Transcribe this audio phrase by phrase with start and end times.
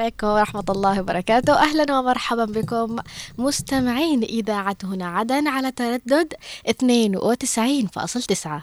[0.00, 1.52] عليكم ورحمة الله وبركاته.
[1.52, 2.96] أهلا ومرحبا بكم
[3.38, 6.34] مستمعين إذاعة هنا عدن على تردد
[6.68, 8.62] 92.9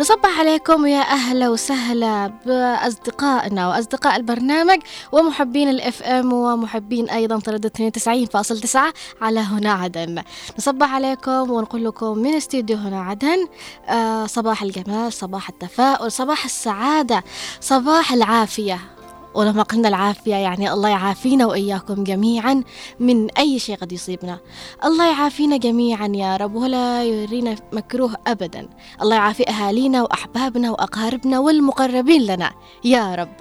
[0.00, 4.78] نصبح عليكم يا أهلا وسهلا بأصدقائنا وأصدقاء البرنامج
[5.12, 8.78] ومحبين الإف إم ومحبين أيضا تردد 92.9
[9.22, 10.22] على هنا عدن.
[10.58, 13.46] نصبح عليكم ونقول لكم من استديو هنا عدن
[13.88, 17.24] آه صباح الجمال صباح التفاؤل صباح السعادة
[17.60, 18.97] صباح العافية.
[19.38, 22.62] ولما قلنا العافية يعني الله يعافينا وإياكم جميعا
[23.00, 24.38] من أي شيء قد يصيبنا.
[24.84, 28.68] الله يعافينا جميعا يا رب ولا يرينا مكروه أبدا.
[29.02, 32.52] الله يعافي أهالينا وأحبابنا وأقاربنا والمقربين لنا
[32.84, 33.36] يا رب.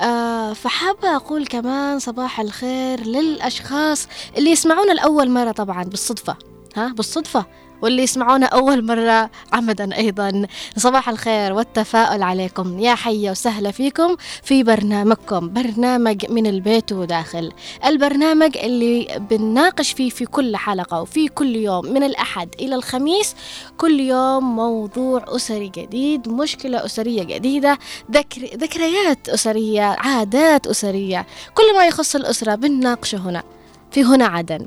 [0.00, 6.36] آه فحابة أقول كمان صباح الخير للأشخاص اللي يسمعونا لأول مرة طبعا بالصدفة.
[6.76, 7.46] ها بالصدفة.
[7.82, 10.46] واللي يسمعونا أول مرة عمدا أيضا.
[10.76, 12.78] صباح الخير والتفاؤل عليكم.
[12.78, 17.52] يا حيا وسهلا فيكم في برنامجكم برنامج من البيت وداخل.
[17.86, 23.34] البرنامج اللي بنناقش فيه في كل حلقة وفي كل يوم من الأحد إلى الخميس.
[23.78, 27.78] كل يوم موضوع أسري جديد مشكلة أسرية جديدة
[28.10, 31.26] ذكر ذكريات أسرية عادات أسرية.
[31.54, 33.42] كل ما يخص الأسرة بنناقشه هنا
[33.90, 34.66] في هنا عدن.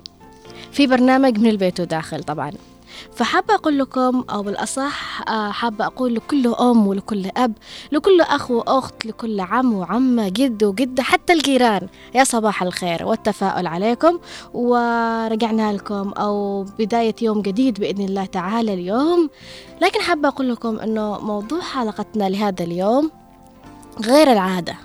[0.72, 2.52] في برنامج من البيت وداخل طبعا.
[3.16, 7.54] فحابة أقول لكم أو بالأصح آه، حابة أقول لكل أم ولكل أب
[7.92, 14.20] لكل أخ وأخت لكل عم وعمة جد وجدة حتى الجيران يا صباح الخير والتفاؤل عليكم.
[14.54, 19.30] ورجعنا لكم أو بداية يوم جديد بإذن الله تعالى اليوم.
[19.82, 23.12] لكن حابة أقول لكم أنه موضوع حلقتنا لهذا اليوم
[24.06, 24.76] غير العادة.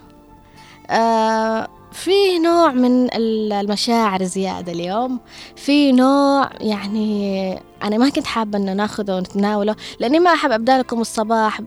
[0.91, 5.21] آه في نوع من المشاعر زيادة اليوم.
[5.57, 11.01] في نوع يعني أنا ما كنت حابة أن ناخذه ونتناوله لأني ما أحب أبدأ لكم
[11.01, 11.61] الصباح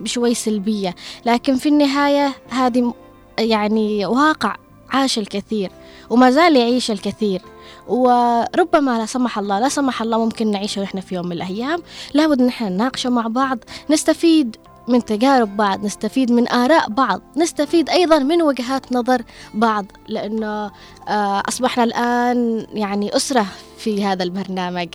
[0.00, 0.94] بشوي سلبية.
[1.26, 2.94] لكن في النهاية هذه
[3.38, 4.56] يعني واقع
[4.90, 5.70] عاش الكثير
[6.10, 7.42] وما زال يعيش الكثير.
[7.88, 11.82] وربما لا سمح الله لا سمح الله ممكن نعيشه نحن في يوم من الأيام.
[12.14, 13.58] لابد نحن نناقشه مع بعض
[13.90, 14.56] نستفيد
[14.88, 19.22] من تجارب بعض نستفيد من آراء بعض نستفيد أيضا من وجهات نظر
[19.54, 20.70] بعض لأنه
[21.08, 23.46] آه، أصبحنا الآن يعني أسرة
[23.84, 24.88] في هذا البرنامج.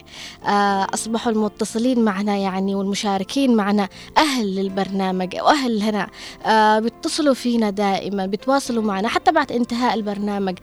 [0.45, 6.07] آه، أصبحوا المتصلين معنا يعني والمشاركين معنا أهل للبرنامج وأهل هنا.
[6.45, 10.57] آه، بيتصلوا فينا دائما بيتواصلوا معنا حتى بعد انتهاء البرنامج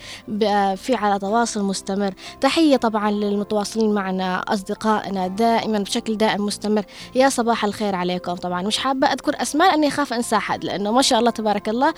[0.76, 2.14] في على تواصل مستمر.
[2.41, 6.84] تحية طبعا للمتواصلين معنا أصدقائنا دائما بشكل دائم مستمر.
[7.14, 8.62] يا صباح الخير عليكم طبعا.
[8.62, 11.94] مش حابة أذكر أسماء لأني أخاف أنسى أحد لأنه ما شاء الله تبارك الله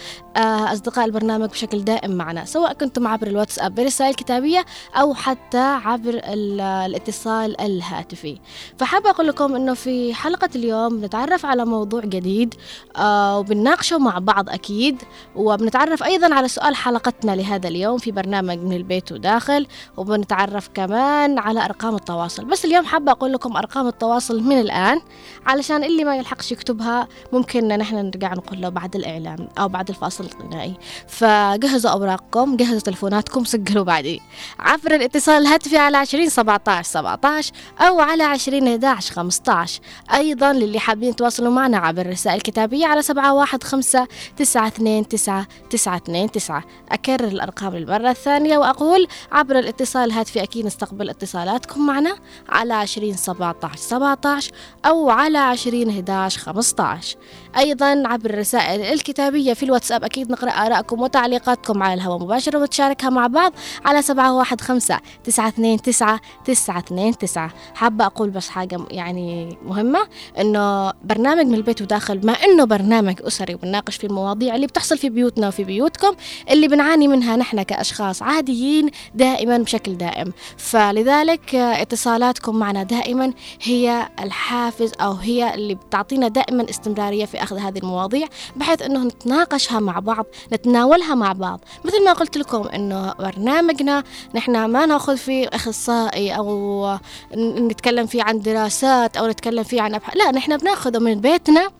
[0.72, 4.64] أصدقاء البرنامج بشكل دائم معنا سواء كنتم عبر الواتساب برسائل كتابية
[4.94, 8.38] أو حتى عبر الاتصال الهاتفي.
[8.78, 12.54] فحابة أقول لكم أنه في حلقة اليوم بنتعرف على موضوع جديد
[12.96, 15.02] آه وبنناقشه مع بعض أكيد
[15.36, 21.64] وبنتعرف أيضا على سؤال حلقتنا لهذا اليوم في برنامج من البيت وداخل وبنتعرف كمان على
[21.64, 22.44] أرقام التواصل.
[22.44, 25.00] بس اليوم حابة أقول لكم أرقام التواصل من الآن
[25.46, 30.24] علشان اللي ما يلحقش يكتبها ممكن نحن نرجع نقول له بعد الإعلام أو بعد الفاصل
[30.24, 30.74] الغنائي.
[31.08, 34.20] فجهزوا أوراقكم جهزوا تلفوناتكم سجلوا بعدي.
[34.58, 39.80] عبر الاتصال الهاتفي على عشرين سبعتاش سبعتاش أو على عشرين إحداش خمستاش.
[40.14, 45.46] أيضا للي حابين يتواصلوا معنا عبر الرسائل الكتابية على سبعة واحد خمسة تسعة اثنين تسعة
[45.70, 46.64] تسعة اثنين تسعة.
[46.92, 52.16] أكرر الأرقام للمرة الثانية وأقول عبر الاتصال الهاتفي أكيد نستقبل اتصالاتكم معنا
[52.48, 54.50] على عشرين سبعتاش سبعتاش
[54.86, 57.16] أو على عشرين إحداش خمستاش.
[57.56, 60.04] أيضا عبر الرسائل الكتابية في الواتساب.
[60.04, 63.52] أكيد نقرأ آرائكم وتعليقاتكم على الهواء مباشرة وتشاركها مع بعض
[63.84, 67.50] على سبعة واحد خمسة تسعة اثنين تسعة تسعة اثنين تسعة.
[67.74, 70.08] حابة أقول بس حاجة يعني مهمة
[70.38, 75.08] إنه برنامج من البيت وداخل ما إنه برنامج أسري بنناقش في المواضيع اللي بتحصل في
[75.08, 76.14] بيوتنا وفي بيوتكم
[76.50, 80.32] اللي بنعاني منها نحن كأشخاص عاديين دائما بشكل دائم.
[80.56, 87.78] فلذلك اتصالاتكم معنا دائما هي الحافز أو هي اللي بتعطينا دائما استمرارية في أخذ هذه
[87.78, 88.26] المواضيع
[88.56, 91.60] بحيث أنه نتناقشها مع بعض نتناولها مع بعض.
[91.84, 94.04] مثل ما قلت لكم أنه برنامجنا
[94.34, 96.98] نحن ما نأخذ فيه أخصائي أو
[97.36, 101.70] نتكلم فيه عن دراسات أو نتكلم فيه عن أبحاث لا نحن بنأخذه من بيتنا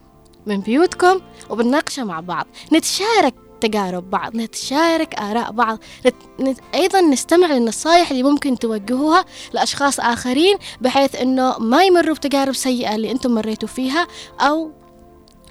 [0.46, 1.20] من بيوتكم
[1.50, 2.46] وبنناقشه مع بعض.
[2.72, 6.14] نتشارك تجارب بعض نتشارك آراء بعض نت...
[6.40, 6.58] نت...
[6.75, 13.11] أيضا نستمع للنصائح اللي ممكن توجهوها لأشخاص آخرين بحيث أنه ما يمروا بتجارب سيئة اللي
[13.11, 14.06] أنتم مريتوا فيها
[14.40, 14.72] أو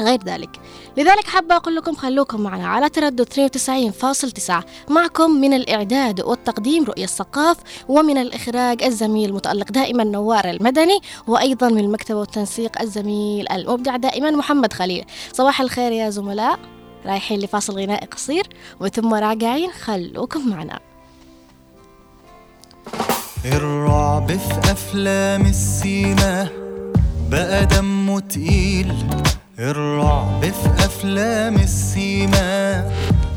[0.01, 0.59] غير ذلك.
[0.97, 7.57] لذلك حابة أقول لكم خلوكم معنا على تردد 92.9 معكم من الإعداد والتقديم رؤية الثقاف
[7.87, 14.73] ومن الإخراج الزميل المتألق دائما نوار المدني وأيضا من المكتب والتنسيق الزميل المبدع دائما محمد
[14.73, 15.05] خليل.
[15.33, 16.59] صباح الخير يا زملاء.
[17.05, 18.47] رايحين لفاصل غنائي قصير
[18.79, 20.79] وثم راجعين خلوكم معنا.
[23.45, 26.49] الرعب في أفلام السينما
[27.31, 28.93] بقى دمه تقيل.
[29.59, 32.91] الرعب في أفلام السينما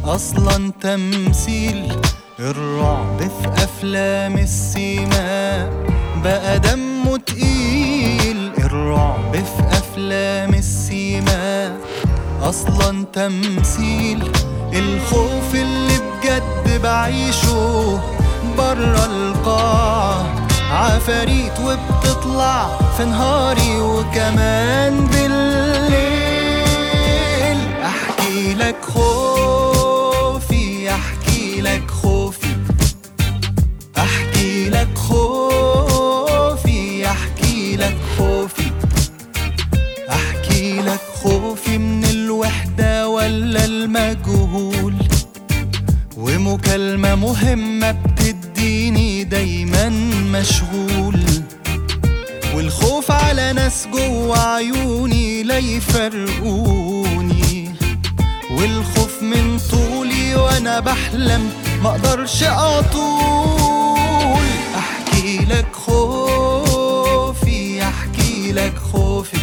[0.04, 1.96] أصلا تمثيل
[2.40, 5.70] الرعب في أفلام السينما
[6.24, 8.52] بقى دمه تقيل.
[8.58, 11.76] الرعب في أفلام السينما
[12.42, 14.32] أصلا تمثيل
[14.72, 18.00] الخوف اللي بجد بعيشه.
[18.58, 20.26] برا القاعة
[20.72, 23.80] عفاريت وبتطلع في نهاري.
[23.80, 25.69] وكمان بالليل
[28.48, 32.46] لك خوفي أحكي لك خوفي.
[33.98, 38.70] أحكي لك خوفي أحكي لك خوفي.
[40.10, 44.94] أحكي لك خوفي من الوحدة ولا المجهول؟
[46.16, 49.88] ومكالمة مهمة بتديني دايما
[50.32, 51.20] مشغول.
[52.54, 57.19] والخوف على ناس جوا عيوني لا يفرقوني
[58.60, 61.50] والخوف من طولي وأنا بحلم
[61.82, 64.40] مقدرش أطول.
[64.76, 69.38] أحكي لك خوفي أحكي لك خوفي.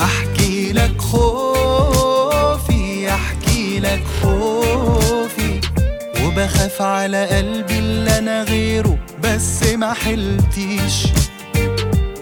[0.00, 5.60] أحكي لك خوفي أحكي لك خوفي.
[6.24, 11.06] وبخاف على قلبي اللي أنا غيره بس ما حلتيش.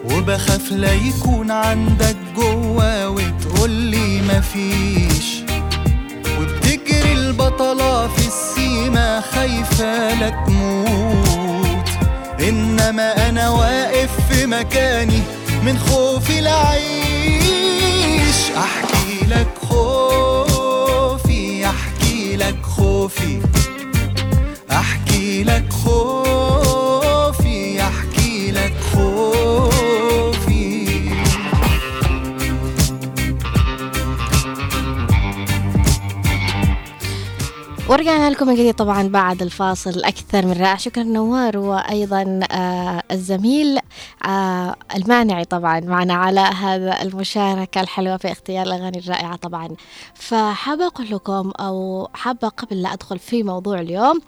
[0.05, 5.40] وبخاف لا يكون عندك جوا وتقولي مفيش
[7.61, 11.89] البطلة في السيما خايفة لا تموت.
[12.49, 15.23] إنما أنا واقف في مكاني
[15.65, 17.41] من خوفي لعيش
[18.57, 23.41] أحكي لك خوفي أحكي لك خوفي.
[24.71, 26.70] أحكي لك خوفي.
[37.91, 40.77] ورجعنا لكم من جديد طبعا بعد الفاصل الأكثر من رائع.
[40.77, 43.79] شكرا نوار وأيضا آه الزميل
[44.27, 49.69] آه المانعي طبعا معنا على هذا المشاركة الحلوة في اختيار الأغاني الرائعة طبعا.
[50.15, 54.21] فحابة أقول لكم أو حابة قبل لا أدخل في موضوع اليوم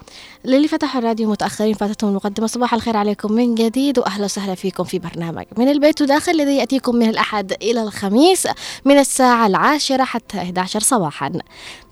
[0.44, 4.98] للي فتحوا الراديو متأخرين فاتتهم المقدمة صباح الخير عليكم من جديد وأهلا وسهلا فيكم في
[4.98, 8.48] برنامج من البيت وداخل الذي يأتيكم من الأحد إلى الخميس
[8.84, 11.32] من الساعة العاشرة حتى 11 صباحا.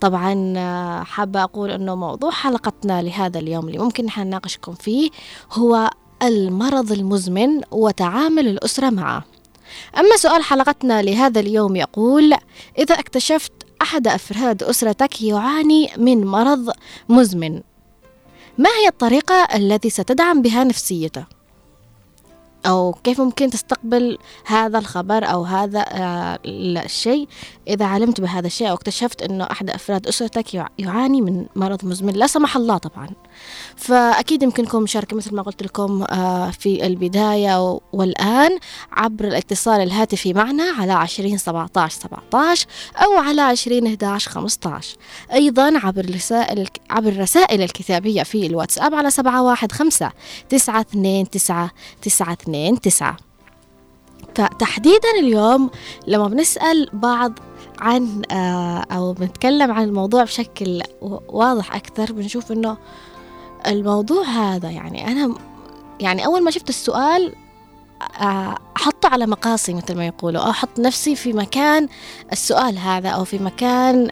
[0.01, 5.11] طبعا آه، حابة أقول أنه موضوع حلقتنا لهذا اليوم اللي ممكن نحن نناقشكم فيه
[5.53, 5.91] هو
[6.23, 9.25] المرض المزمن وتعامل الأسرة معه
[9.99, 12.35] أما سؤال حلقتنا لهذا اليوم يقول
[12.79, 13.53] إذا اكتشفت
[13.83, 16.71] أحد أفراد أسرتك يعاني من مرض
[17.09, 17.61] مزمن
[18.59, 21.40] ما هي الطريقة التي ستدعم بها نفسيته؟
[22.67, 27.29] أو كيف ممكن تستقبل هذا الخبر أو هذا آه، الشيء.
[27.69, 32.13] إذا علمت بهذا الشيء أو اكتشفت أنه أحد أفراد أسرتك يع- يعاني من مرض مزمن
[32.13, 33.09] لا سمح الله طبعا.
[33.77, 38.59] فأكيد يمكنكم مشاركة مثل ما قلت لكم آه، في البداية والآن
[38.93, 42.23] عبر الاتصال الهاتفي معنا على عشرين سبعة عشر سبعة
[43.05, 44.81] أو على عشرين إحداش خمسة
[45.33, 50.11] أيضا عبر الرسائل عبر الرسائل الكتابية في الواتساب على سبعة واحد خمسة
[52.53, 53.17] تسعة اثنين تسعة.
[53.17, 53.31] تسعة اثنين تسعة
[54.35, 55.71] فتحديدا اليوم
[56.07, 57.33] لما بنسأل بعض
[57.79, 60.83] عن آه، أو بنتكلم عن الموضوع بشكل
[61.29, 62.77] واضح أكثر بنشوف إنه
[63.67, 65.35] الموضوع هذا يعني أنا
[66.01, 67.33] يعني أول ما شفت السؤال
[68.21, 71.89] آه، أحطه على مقاسي مثل ما يقولوا أو أحط نفسي في مكان
[72.33, 74.11] السؤال هذا أو في مكان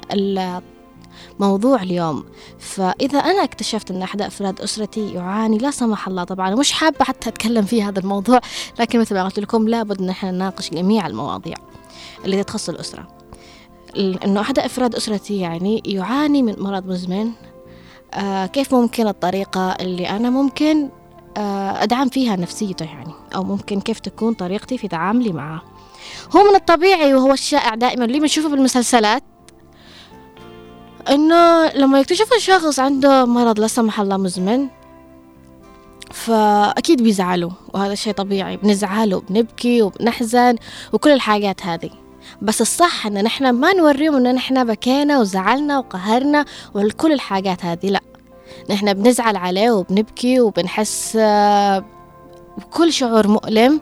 [1.41, 2.25] موضوع اليوم.
[2.59, 7.29] فإذا أنا اكتشفت أن أحد أفراد أسرتي يعاني لا سمح الله طبعا مش حابة حتى
[7.29, 8.41] أتكلم في هذا الموضوع
[8.81, 11.57] لكن مثل ما قلت لكم لابد أن إحنا نناقش جميع المواضيع
[12.25, 13.09] اللي تخص الأسرة.
[13.97, 17.31] ال- أنه أحد أفراد أسرتي يعني يعاني من مرض مزمن
[18.15, 20.89] آه كيف ممكن الطريقة اللي أنا ممكن
[21.37, 25.63] آه أدعم فيها نفسيته يعني أو ممكن كيف تكون طريقتي في تعاملي معه.
[26.37, 29.23] هو من الطبيعي وهو الشائع دائما اللي بنشوفه بالمسلسلات.
[31.11, 34.69] إنه لما يكتشف الشخص عنده مرض لا سمح الله مزمن
[36.13, 38.57] فأكيد بيزعلوا وهذا شيء طبيعي.
[38.57, 40.57] بنزعل وبنبكي وبنحزن
[40.93, 41.91] وكل الحاجات هذه.
[42.43, 48.01] بس الصح إن نحن ما نوريهم ان نحن بكينا وزعلنا وقهرنا وكل الحاجات هذه لا.
[48.71, 51.17] نحن بنزعل عليه وبنبكي وبنحس
[52.59, 53.81] بكل شعور مؤلم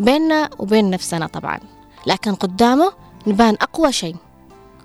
[0.00, 1.58] بيننا وبين نفسنا طبعا.
[2.06, 2.92] لكن قدامه
[3.26, 4.16] نبان أقوى شيء.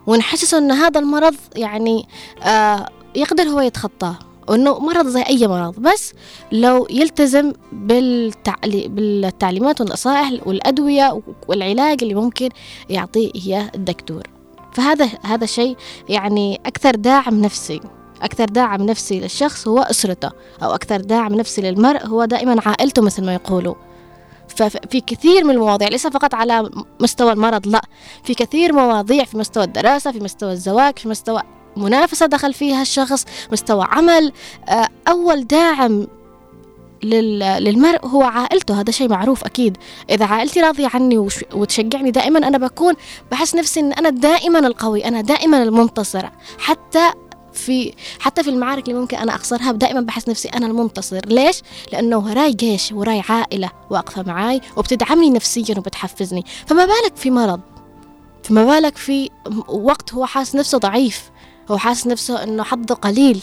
[0.07, 2.07] ونحسسه أن هذا المرض يعني
[2.43, 4.15] آه يقدر هو يتخطاه
[4.47, 5.79] وإنه مرض زي أي مرض.
[5.79, 6.13] بس
[6.51, 12.49] لو يلتزم بالتعلي بالتعليمات والنصائح والأدوية والعلاج اللي ممكن
[12.89, 14.23] يعطيه اياه الدكتور.
[14.73, 15.77] فهذا هذا شيء
[16.09, 17.81] يعني أكثر داعم نفسي.
[18.21, 20.29] أكثر داعم نفسي للشخص هو أسرته
[20.63, 23.75] أو أكثر داعم نفسي للمرء هو دائما عائلته مثل ما يقولوا.
[24.55, 26.69] ففي كثير من المواضيع ليس فقط على
[26.99, 27.81] مستوى المرض لا.
[28.23, 31.41] في كثير مواضيع في مستوى الدراسة في مستوى الزواج في مستوى
[31.77, 34.31] منافسة دخل فيها الشخص مستوى عمل.
[34.69, 36.07] آه، أول داعم
[37.03, 39.77] للمرء هو عائلته هذا شيء معروف أكيد.
[40.09, 41.17] إذا عائلتي راضية عني
[41.53, 42.93] وتشجعني دائما أنا بكون
[43.31, 47.11] بحس نفسي أن أنا دائما القوي أنا دائما المنتصر حتى
[47.53, 51.19] في حتى في المعارك اللي ممكن أنا أخسرها دائما بحس نفسي أنا المنتصر.
[51.25, 56.45] ليش؟ لأنه وراي جيش وراي عائلة واقفة معاي وبتدعمني نفسيا وبتحفزني.
[56.65, 57.59] فما بالك في مرض
[58.43, 59.29] فما بالك في
[59.67, 61.31] وقت هو حاسس نفسه ضعيف
[61.71, 63.41] هو حاسس نفسه إنه حظه قليل.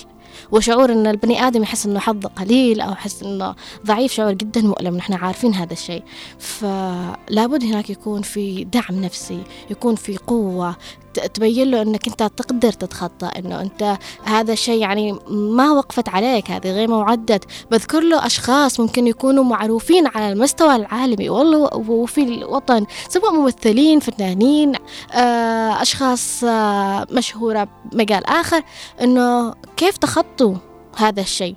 [0.53, 3.55] وشعور إن البني آدم يحس إنه حظه قليل أو يحس إنه
[3.87, 4.97] ضعيف شعور جدا مؤلم.
[4.97, 6.03] نحن عارفين هذا الشيء.
[6.39, 10.77] فلا بد هناك يكون في دعم نفسي يكون في قوة
[11.19, 16.73] تبين له إنك أنت تقدر تتخطى إنه أنت هذا الشيء يعني ما وقفت عليك هذه
[16.73, 17.41] غير موعدة.
[17.71, 24.73] بذكر له أشخاص ممكن يكونوا معروفين على المستوى العالمي والله وفي الوطن سواء ممثلين فنانين
[25.13, 28.63] آه، أشخاص آه، مشهورة بمجال آخر
[29.01, 30.55] إنه كيف تخطوا
[30.97, 31.57] هذا الشيء؟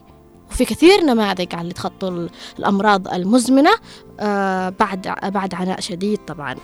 [0.52, 2.28] وفي كثير نماذج على اللي تخطوا
[2.60, 3.72] الأمراض المزمنة
[4.20, 6.56] آه، بعد بعد عناء شديد طبعا.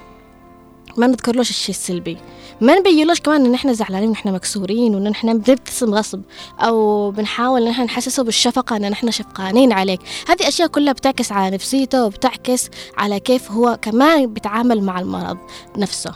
[0.98, 2.18] ما نذكرلوش الشيء السلبي.
[2.62, 6.22] ما نبينلوش كمان إن إحنا زعلانين ونحن مكسورين وإن إحنا بنبتسم غصب
[6.60, 10.00] أو بنحاول إن إحنا نحسسه بالشفقة إن إحنا شفقانين عليك.
[10.28, 15.38] هذه أشياء كلها بتعكس على نفسيته وبتعكس على كيف هو كمان بيتعامل مع المرض
[15.78, 16.14] نفسه.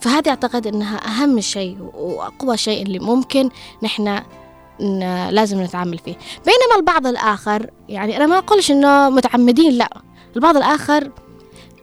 [0.00, 3.50] فهذه أعتقد إنها أهم شيء وأقوى شيء اللي ممكن
[3.82, 4.22] نحن
[5.30, 6.16] لازم نتعامل فيه.
[6.46, 9.88] بينما البعض الآخر يعني أنا ما أقولش إنه متعمدين لا.
[10.36, 11.10] البعض الآخر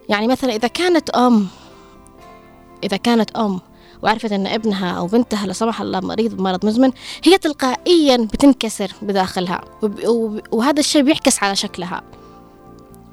[0.09, 1.47] يعني مثلا إذا كانت أم
[2.83, 3.59] إذا كانت أم
[4.03, 6.91] وعرفت أن ابنها أو بنتها لا سمح الله مريض بمرض مزمن
[7.23, 9.61] هي تلقائيا بتنكسر بداخلها
[10.51, 12.01] وهذا الشيء بيعكس على شكلها.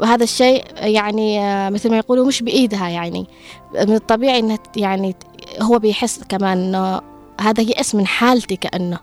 [0.01, 3.27] وهذا الشيء يعني مثل ما يقولوا مش بإيدها يعني.
[3.75, 5.17] من الطبيعي أنه يعني
[5.63, 7.01] هو بيحس كمان أنه
[7.41, 8.99] هذا يأس من حالتي كأنه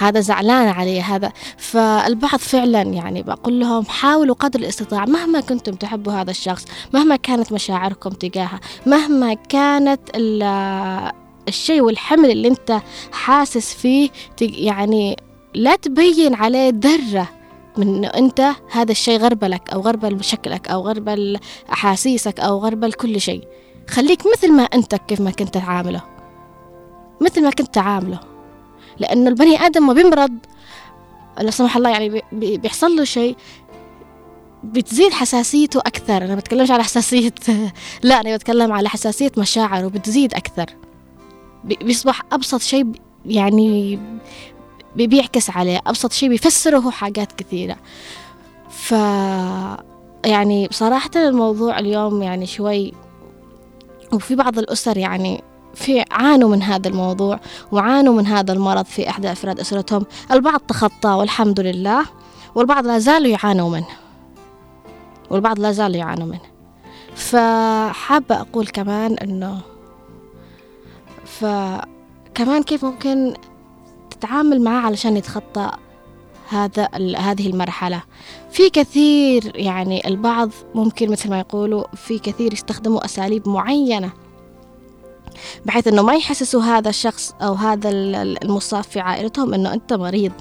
[0.00, 1.32] هذا زعلان علي هذا.
[1.56, 6.64] فالبعض فعلا يعني بقول لهم حاولوا قدر الاستطاعة مهما كنتم تحبوا هذا الشخص
[6.94, 10.00] مهما كانت مشاعركم تجاهه مهما كانت
[11.48, 12.80] الشيء والحمل اللي انت
[13.12, 15.16] حاسس فيه يعني
[15.54, 17.28] لا تبين عليه ذرة
[17.76, 21.38] من إنه انت هذا الشيء غربلك أو غربل شكلك أو غربل
[21.72, 23.48] احاسيسك أو غربل كل شيء.
[23.90, 26.02] خليك مثل ما أنت كيف ما كنت تعامله.
[27.20, 28.29] مثل ما كنت تعامله.
[29.00, 30.38] لأنه البني آدم ما بيمرض
[31.40, 33.36] لا سمح الله يعني بيحصل له شيء
[34.64, 36.24] بتزيد حساسيته أكثر.
[36.24, 37.34] أنا بتكلمش على حساسية
[38.02, 40.66] لا أنا بتكلم على حساسية مشاعره بتزيد أكثر.
[41.64, 42.86] بيصبح أبسط شيء
[43.26, 43.98] يعني
[44.96, 47.76] بيعكس عليه أبسط شيء بيفسره حاجات كثيرة.
[48.70, 48.92] ف
[50.26, 52.92] يعني بصراحة الموضوع اليوم يعني شوي
[54.12, 55.42] وفي بعض الأسر يعني
[55.74, 57.40] في عانوا من هذا الموضوع
[57.72, 60.06] وعانوا من هذا المرض في إحدى أفراد أسرتهم.
[60.32, 62.06] البعض تخطى والحمد لله
[62.54, 63.86] والبعض لا زالوا يعانوا منه.
[65.30, 66.40] والبعض لا زالوا يعانوا منه.
[67.14, 69.60] فحابة أقول كمان أنه
[71.24, 73.34] فكمان كيف ممكن
[74.10, 75.70] تتعامل معاه علشان يتخطى
[76.48, 78.02] هذا هذه المرحلة.
[78.50, 84.12] في كثير يعني البعض ممكن مثل ما يقولوا في كثير يستخدموا أساليب معينة
[85.64, 90.32] بحيث إنه ما يحسسوا هذا الشخص أو هذا المصاب في عائلتهم إنه أنت مريض.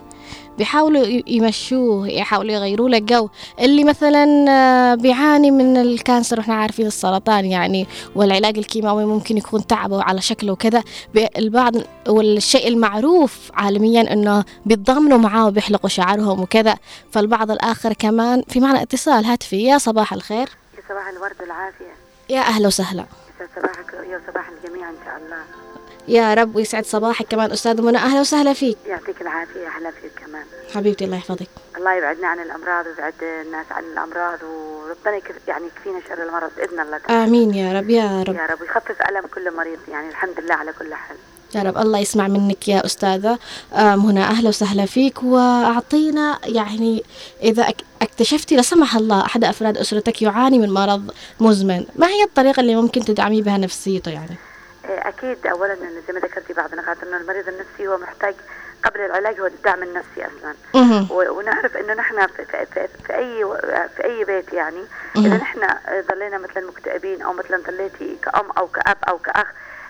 [0.58, 3.30] بيحاولوا يمشوه يحاولوا يغيروا له جو.
[3.60, 9.68] اللي مثلا آه، بيعاني من ال cancer وإحنا عارفين السرطان يعني والعلاج الكيماوي ممكن يكون
[9.68, 10.84] تعبه على شكله وكذا
[11.38, 11.74] البعض
[12.08, 16.76] والشيء المعروف عالميا إنه بيتضامنوا معاه وبيحلقوا شعرهم وكذا.
[17.12, 20.50] فالبعض الآخر كمان في معنا اتصال هاتفي يا صباح الخير.
[20.78, 21.94] يا صباح الورد والعافية.
[22.30, 23.06] يا أهلا وسهلا.
[23.56, 24.59] صباحك يا صباح الجميع
[24.90, 25.44] إن شاء الله.
[26.08, 27.98] يا رب ويسعد صباحك كمان أستاذ منى.
[27.98, 28.78] أهلا وسهلا فيك.
[28.88, 30.44] يعطيك العافية أهلا فيك كمان.
[30.76, 31.48] حبيبتي الله يحفظك.
[31.78, 36.98] الله يبعدنا عن الأمراض ويبعد الناس عن الأمراض وربنا يعني يكفينا شر المرض بإذن الله
[36.98, 37.24] تعالى.
[37.24, 38.36] آمين يا رب يا رب.
[38.36, 41.18] يا رب ويخفف ألم كل مريض يعني الحمد لله على كل حال.
[41.56, 43.40] يا رب الله يسمع منك يا أستاذة.
[43.74, 45.24] هنا أهلا وسهلا فيك.
[45.24, 47.04] وأعطينا يعني
[47.44, 51.86] إذا اكتشفتي لا سمح الله أحد أفراد أسرتك يعاني من مرض مزمن.
[51.96, 54.36] ما هي الطريقة اللي ممكن تدعمي بها نفسيته يعني؟
[55.10, 58.36] أكيد اولا إن زي ما ذكرتي بعض النقاط انه المريض النفسي هو محتاج
[58.84, 60.56] قبل العلاج هو الدعم النفسي أصلا.
[61.32, 63.46] ونعرف إنه نحن في, في, في, في أي
[63.96, 64.86] في أي بيت يعني
[65.16, 65.60] إذا نحن
[66.12, 69.48] ظلينا مثلا مكتئبين أو مثلا ظليتي كأم أو كأب أو كأخ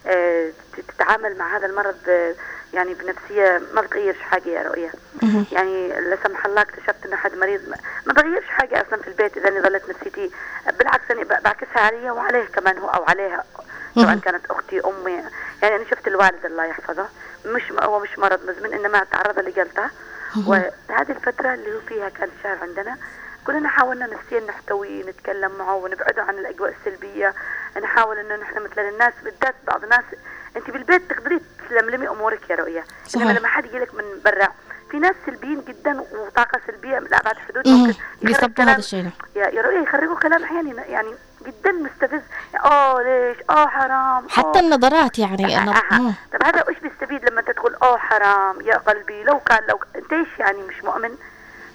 [0.07, 0.49] آه،
[0.87, 2.35] تتعامل مع هذا المرض آه،
[2.73, 4.91] يعني بنفسية ما بتغيرش حاجة يا رؤية.
[5.51, 7.61] يعني لا سمح الله اكتشفت إنه حد مريض
[8.05, 10.31] ما- بغيرش حاجة أصلا في البيت إذا ظلت نفسيتي.
[10.79, 13.43] بالعكس أنا بعكسها علي وعليه كمان هو أو عليها.
[13.95, 14.17] سواء.
[14.19, 15.11] كانت أختي أمي
[15.61, 17.05] يعني أنا شفت الوالد الله يحفظه
[17.45, 19.89] مش هو مش مرض مزمن انما تعرض لجلطة
[20.47, 22.97] وهذه الفترة اللي هو فيها كان الشهر عندنا
[23.47, 27.33] كلنا حاولنا نفسيا نحتويه نتكلم معه ونبعده عن الأجواء السلبية
[27.83, 30.03] نحاول إنه نحن مثل الناس بالذات بعض الناس
[30.57, 33.23] أنت بالبيت تقدري تلملمي أمورك يا رؤية صحيح.
[33.27, 34.47] انما لما حد يجي لك من برا
[34.91, 37.67] في ناس سلبيين جدا وطاقة سلبية لابعد حدود.
[37.67, 38.81] ممكن يخرج كلام-
[39.35, 41.13] يا رؤية يخرجوا كلام أحيانا يعني
[41.49, 42.21] جدا مستفز
[42.65, 44.61] آه ليش آه حرام حتى آه.
[44.61, 45.97] النظرات يعني آه، آه.
[45.99, 46.13] مم.
[46.33, 50.39] طب هذا وش بيستفيد لما تدخل آه حرام يا قلبي لو كان لو أنت إيش
[50.39, 51.11] يعني مش مؤمن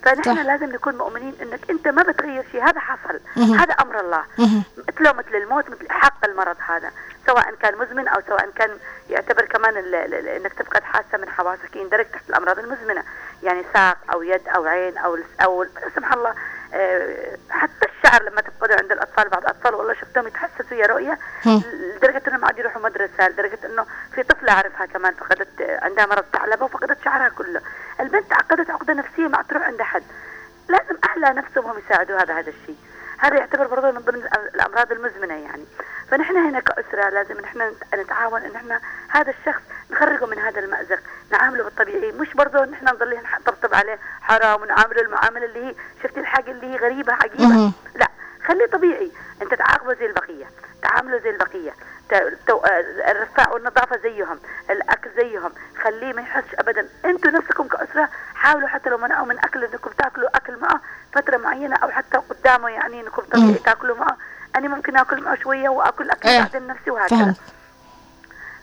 [0.02, 0.42] فنحن صح.
[0.42, 3.54] لازم نكون مؤمنين إنك أنت ما بتغير شيء هذا حصل مهم.
[3.54, 4.22] هذا أمر الله.
[4.88, 6.90] مثله مثل الموت مثل حق المرض هذا
[7.26, 8.70] سواء كان مزمن أو سواء كان
[9.10, 9.76] يعتبر كمان
[10.36, 13.02] إنك تفقد حاسه من حواسك يندرج تحت الأمراض المزمنة
[13.44, 16.34] يعني ساق أو يد أو عين أو أو سمح الله
[16.74, 21.18] آه، حتى الشعر لما تفقده عند الأطفال بعض الأطفال والله شفتهم يتحسسوا يا رؤية.
[21.46, 26.24] لدرجة انهم ما عاد يروحوا مدرسة لدرجة إنه في طفلة أعرفها كمان فقدت عندها مرض
[26.32, 27.60] ثعلبة وفقدت شعرها كله.
[28.00, 30.02] البنت عقدت عقدة نفسية ما تروح عند احد
[30.68, 32.76] لازم أهلها نفسهم هم يساعدوا هذا هذا الشيء.
[33.24, 34.22] هذا يعتبر برضه من ضمن
[34.54, 35.64] الأمراض المزمنة يعني.
[36.10, 40.98] فنحن هنا كأسرة لازم نحن نت- نتعاون إن إحنا هذا الشخص نخرجه من هذا المأزق
[41.32, 46.50] نعامله بالطبيعي مش برضه نحن نضل نطبطب عليه حرام ونعامله المعاملة اللي هي شفتي الحاجة
[46.50, 47.72] اللي هي غريبة عجيبة.
[47.94, 48.08] لا
[48.46, 49.10] خليه طبيعي.
[49.42, 50.46] أنت تعاقبه زي البقية
[50.82, 51.74] تعامله زي البقية.
[53.10, 54.38] الرفاع والنظافة زيهم
[54.70, 55.52] الأكل زيهم.
[55.84, 56.88] خليه ما يحسش ابدا.
[57.04, 60.80] أنتوا نفسكم كأسرة حاولوا حتى لو منعوا من أكل إنكم تاكلوا أكل معه
[61.12, 63.54] فترة معينة أو حتى قدامه يعني إنكم مم.
[63.54, 64.16] تاكلوا معه.
[64.56, 66.40] أنا ممكن آكل معه شوية وآكل أكل إيه.
[66.40, 67.34] بعدين نفسي وهكذا.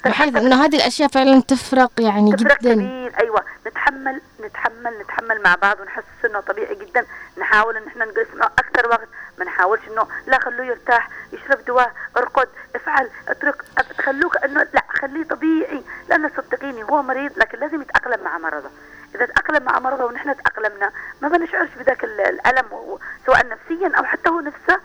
[0.05, 2.73] بحيث إنه هذه الأشياء فعلا تفرق يعني تفرق جدا.
[2.73, 3.13] كبير.
[3.19, 3.43] أيوه.
[3.67, 7.05] نتحمل نتحمل نتحمل مع بعض ونحس إنه طبيعي جدا.
[7.37, 9.07] نحاول إن إحنا نجلس معه أكثر وقت
[9.41, 13.63] ما نحاولش إنه لا خلوه يرتاح يشرب دواء أرقد افعل أترك
[13.97, 15.83] تخلوه إنه لا خليه طبيعي.
[16.09, 18.69] لأنه صدقيني هو مريض لكن لازم يتأقلم مع مرضه.
[19.15, 24.29] إذا تأقلم مع مرضه ونحن تأقلمنا ما بنشعرش بذاك ال- الألم سواء نفسيا أو حتى
[24.29, 24.79] هو نفسه.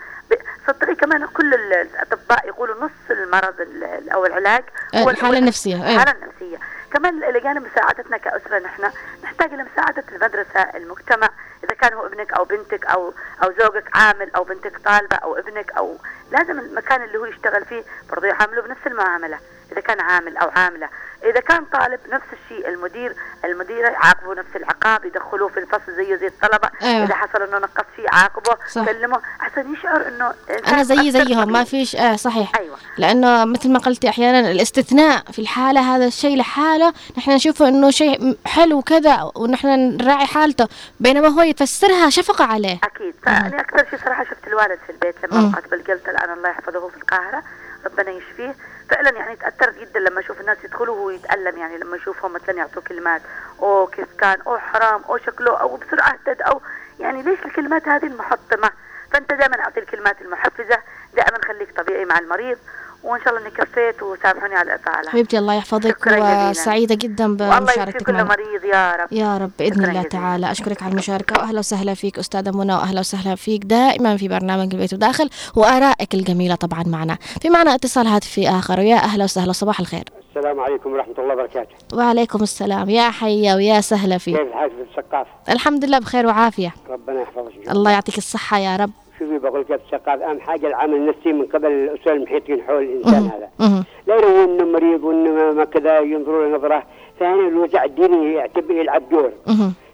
[0.67, 4.63] صدقي كمان كل ال- الأطباء يقولوا نص المرض ال- أو العلاج
[4.95, 5.95] هو الحالة النفسية إيه.
[5.95, 6.57] الحالة النفسية.
[6.93, 8.91] كمان لجانب مساعدتنا كأسرة نحن
[9.23, 11.29] نحتاج لمساعده المدرسة المجتمع
[11.63, 15.71] إذا كان هو ابنك أو بنتك أو أو زوجك عامل أو بنتك طالبة أو ابنك
[15.71, 15.97] أو
[16.31, 19.39] لازم المكان اللي هو يشتغل فيه برضه يعامله بنفس المعاملة
[19.71, 20.89] إذا كان عامل أو عاملة.
[21.23, 26.27] إذا كان طالب نفس الشيء المدير المديرة يعاقبه نفس العقاب يدخلوه في الفصل زيه زي
[26.27, 26.69] الطلبة.
[26.81, 27.05] أيوة.
[27.05, 28.85] إذا حصل إنه نقص شيء عاقبه صح.
[28.85, 30.33] كلمه عشان يشعر إنه
[30.67, 31.63] أنا زي زيهم ما.
[31.63, 32.51] فيش آه صحيح.
[32.59, 32.77] أيوه.
[32.97, 36.93] لأنه مثل ما قلتي أحيانا الاستثناء في الحالة هذا الشيء لحاله.
[37.17, 40.67] نحن نشوفه إنه شيء حلو كذا ونحن نراعي حالته.
[40.99, 42.79] بينما هو يفسرها شفقة عليه.
[42.83, 43.15] أكيد.
[43.23, 45.49] فأنا أكثر شيء صراحة شفت الوالد في البيت لما.
[45.49, 47.43] وقعت بالجلطه الآن الله يحفظه في القاهرة.
[47.85, 48.55] ربنا يشفيه.
[48.89, 52.83] فعلا يعني تاثرت جدا لما أشوف الناس يدخلوا وهو يتألم يعني لما يشوفهم مثلا يعطوه
[52.83, 53.21] كلمات.
[53.59, 55.01] أو كيف كان؟ أو حرام.
[55.03, 55.57] أو شكله.
[55.57, 56.61] أو بسرعة اهتد أو
[56.99, 58.71] يعني ليش الكلمات هذه المحطمة؟
[59.11, 60.79] فأنت دائما أعطي الكلمات المحفزة.
[61.13, 62.57] دائما خليك طبيعي مع المريض.
[63.03, 66.49] وإن شاء الله إني كفيت وسامحوني على الاطاله حبيبتي الله يحفظك شكراً جزيلاً.
[66.49, 68.23] وسعيدة جدا بمشاركتك كل معنا.
[68.23, 69.07] مريض يا رب.
[69.13, 70.09] يا رب بإذن الله جزيلاً.
[70.09, 70.51] تعالى.
[70.51, 71.41] أشكرك على المشاركة.
[71.41, 76.55] واهلا وسهلا فيك أستاذة منى واهلا وسهلا فيك دائما في برنامج البيت وداخل وآرائك الجميلة
[76.55, 77.17] طبعا معنا.
[77.41, 78.79] في معنا اتصال هاتفي آخر.
[78.79, 80.03] ويا أهلا وسهلا صباح الخير.
[80.29, 81.75] السلام عليكم ورحمة الله وبركاته.
[81.93, 82.89] وعليكم السلام.
[82.89, 84.37] يا حيا ويا سهلا فيك.
[84.37, 86.73] كيف الحال في الثقافة الحمد لله بخير وعافية.
[86.89, 87.71] ربنا يحفظك.
[87.71, 88.91] الله يعطيك الصحة يا رب.
[89.19, 93.29] شوفي بقول كيف الثقافة أهم حاجة العمل النفسي من قبل الأسرة المحيطين حول الإنسان مهم.
[93.31, 93.83] هذا مهم.
[94.07, 96.83] لا يرون إنه مريض وإنه ما- كذا ينظروا له نظرة
[97.19, 99.31] فهنا الوجع الديني يعتبر يلعب دور.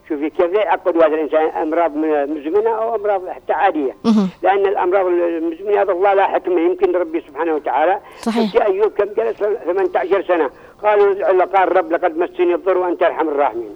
[0.09, 4.29] شوفي كيف لا يعقدوا هذا الإنسان أمراض من- مزمنة أو أمراض حتى عادية مهم.
[4.43, 8.51] لأن الأمراض المزمنة هذا الله لا حكمة يمكن ربي سبحانه وتعالى صحيح.
[8.51, 10.49] في أيوب كم جلس 18 سنة
[10.83, 13.75] قالوا قال رب لقد مسني الضر وأنت أرحم الراحمين.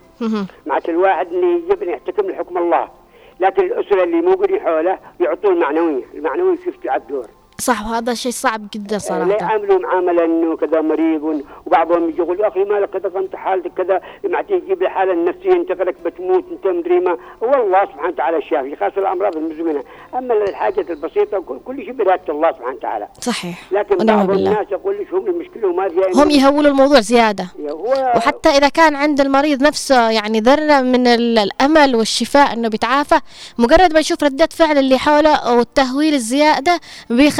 [0.65, 2.87] معناته الواحد اللي يجب أن يحتكم لحكم الله
[3.39, 7.27] لكن الأسرة اللي موجودين حوله يعطوه المعنوية، المعنويه كيف تلعب دور.
[7.61, 9.31] صح وهذا شيء صعب جدا لا صراحة.
[9.31, 14.01] يعاملوا معامله إنه كذا مريض وبعضهم يجي يقول يا أخي مالك كذا انت حالتك كذا
[14.29, 17.17] ما تجيب لي حالة النفسيه أنت غيرك بتموت أنت مدري ما.
[17.41, 19.83] والله سبحانه وتعالى الشافي خاصة الأمراض المزمنة.
[20.17, 23.07] أما الحاجات البسيطة كل, كل شيء بإرادة الله سبحانه وتعالى.
[23.21, 23.63] صحيح.
[23.71, 27.47] لكن بعض الناس يقول لك هم المشكلة وما فيها هم يهولوا الموضوع زيادة.
[27.69, 33.19] هو وحتى إذا كان عند المريض نفسه يعني ذرة من ال- الأمل والشفاء إنه بيتعافى
[33.57, 36.79] مجرد ما يشوف ردة فعل اللي حوله والتهويل الزيادة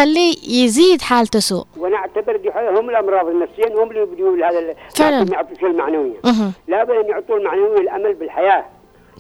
[0.08, 1.66] بيخليه يزيد حالته سوء.
[1.78, 5.32] وأنا اعتبر دي هم الأمراض النفسيه هم اللي بدوا هذا فعلاً.
[5.32, 6.14] يعطوا الشيء المعنويه.
[6.68, 8.66] لابد أن يعطوا المعنوي الأمل بالحياة.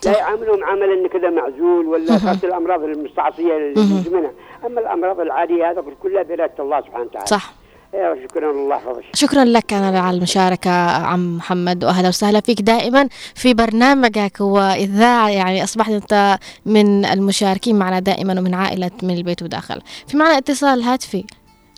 [0.05, 0.17] لا.
[0.17, 4.31] يعاملوا معامله انه كذا معزول ولا خاصة الأمراض المستعصية المزمنه
[4.65, 7.27] أما الأمراض العادية هذا كلها بإرادة الله سبحانه وتعالى.
[7.27, 7.53] صح.
[7.97, 8.81] شكرا الله
[9.13, 14.41] شكرا لك أنا على المشاركة عم محمد وأهلا وسهلا فيك دائما في برنامجك.
[14.41, 20.37] وإذاعة يعني أصبحت أنت من المشاركين معنا دائما ومن عائلة من البيت وداخل في معنا
[20.37, 21.25] اتصال هاتفي.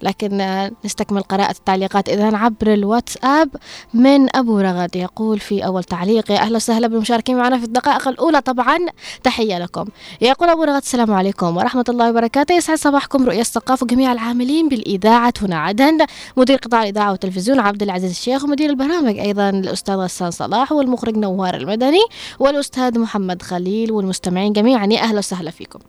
[0.03, 2.09] لكن نستكمل قراءة التعليقات.
[2.09, 3.49] إذا عبر الواتساب
[3.93, 8.41] من أبو رغد يقول في أول تعليق يا أهلا وسهلا بالمشاركين معنا في الدقائق الأولى
[8.41, 8.77] طبعا.
[9.23, 9.85] تحية لكم.
[10.21, 12.55] يقول أبو رغد السلام عليكم ورحمة الله وبركاته.
[12.55, 15.97] يسعد صباحكم رؤية الثقافة وجميع العاملين بالإذاعة هنا عدن.
[16.37, 21.55] مدير قطاع الإذاعة والتلفزيون عبد العزيز الشيخ ومدير البرامج أيضا الأستاذ غسان صلاح والمخرج نوار
[21.55, 22.01] المدني
[22.39, 24.85] والأستاذ محمد خليل والمستمعين جميعا.
[24.85, 25.79] يا أهلا وسهلا فيكم.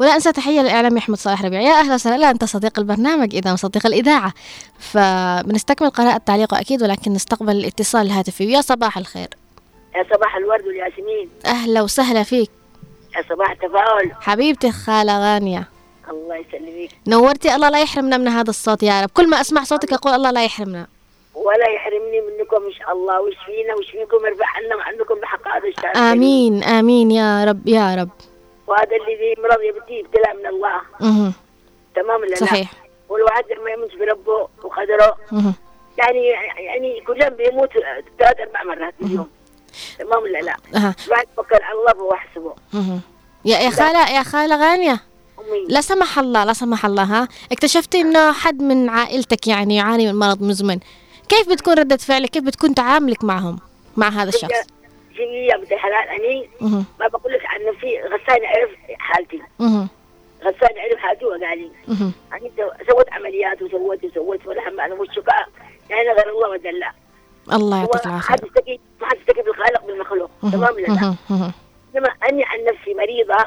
[0.00, 1.60] ولا أنسى تحية للاعلامي أحمد صالح ربيع.
[1.60, 2.16] يا أهلا وسهلا.
[2.16, 3.34] لا أنت صديق البرنامج.
[3.34, 4.32] إذا صديق الإذاعة.
[4.78, 8.44] فبنستكمل قراءة تعليقه أكيد ولكن نستقبل الاتصال الهاتفي.
[8.44, 9.28] يا صباح الخير.
[9.96, 11.28] يا صباح الورد والياسمين.
[11.46, 12.50] أهلا وسهلا فيك.
[13.16, 14.12] يا صباح التفاؤل.
[14.20, 15.68] حبيبتي خالة غانية.
[16.10, 16.90] الله يسلمك.
[17.06, 17.54] نورتي.
[17.54, 19.10] الله لا يحرمنا من هذا الصوت يا رب.
[19.14, 20.86] كل ما أسمع صوتك أقول الله لا يحرمنا.
[21.34, 23.20] ولا يحرمني منكم إن شاء الله.
[23.20, 26.06] ويشفينا ويشفيكم ويرفع عنا وعنكم بحق هذا الشهر الكريم.
[26.06, 26.64] آمين.
[26.64, 28.10] آمين يا رب يا رب.
[28.66, 31.32] وهذا الذي مرض يبتي ابتلاء من الله مه.
[31.94, 32.70] تمام ولا لا؟ صحيح
[33.08, 35.52] والواحد ما يموت في ربه وقدره مه.
[35.98, 36.26] يعني
[36.58, 37.70] يعني كل يوم بيموت
[38.18, 39.28] ثلاث أربع مرات في اليوم
[39.98, 40.94] تمام ولا لا؟ أها.
[41.06, 43.00] الواحد على الله فهو حسبه مه.
[43.44, 45.00] يا يا خاله يا خالة غانية
[45.68, 50.18] لا سمح الله لا سمح الله ها اكتشفتي إنه حد من عائلتك يعني يعاني من
[50.18, 50.78] مرض مزمن
[51.28, 53.58] كيف بتكون ردة فعلك كيف بتكون تعاملك معهم
[53.96, 54.66] مع هذا الشخص
[55.14, 56.84] في يا بنت الحلال مه.
[57.00, 59.42] ما بقول لك عن نفسي غسان عرف حالتي.
[60.44, 61.70] غسان عرف حالتي وقال لي
[62.88, 65.48] سويت عمليات وسويت وسويت ولا هم أنا والشفاء
[65.90, 66.92] يعني غير الله ودلع
[67.52, 68.32] الله يعطيك ما العافية.
[68.32, 70.30] حد يستكي ما حد يستكي بالخالق بالمخلوق.
[70.52, 71.14] تمام لا؟
[71.94, 73.46] إنما أني عن نفسي مريضة.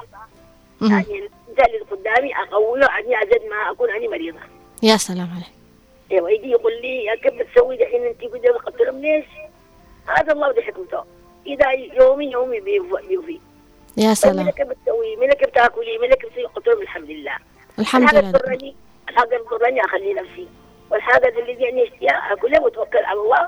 [0.82, 0.92] مه.
[0.92, 4.40] يعني الانسان اللي قدامي اقويه عني أزيد ما أكون أني مريضة.
[4.84, 5.58] يا سلام عليك.
[6.12, 8.22] أيوه يجي يقول لي يا كيف بتسوي دحين؟ أنت
[8.66, 9.26] قلت لهم ليش؟
[10.08, 11.04] هذا الله ودي حكمته.
[11.48, 13.40] إذا يومي يومي بيوفي
[13.98, 14.46] يا سلام.
[14.46, 17.38] ملك بتسوي ملك بتاكلي ملك بتسوي قلت لهم الحمد لله.
[17.80, 18.32] الحمد لله.
[18.32, 18.76] تضرني
[19.10, 20.48] الحاجة تضرني أخلي نفسي.
[20.92, 23.48] والحاجة اللي يعني اشتياها أكلها وأتوكل على الله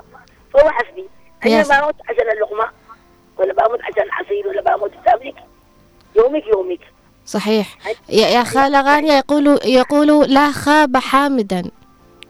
[0.54, 1.08] فهو حسبي.
[1.44, 2.70] ما أموت عشان اللقمة
[3.38, 5.34] ولا بموت عشان العصير ولا بموت بتملك
[6.16, 6.80] يومك يومك.
[7.26, 7.78] صحيح.
[8.08, 11.70] يا يا خالة غانية يقولوا يقولوا لا خاب حامدا.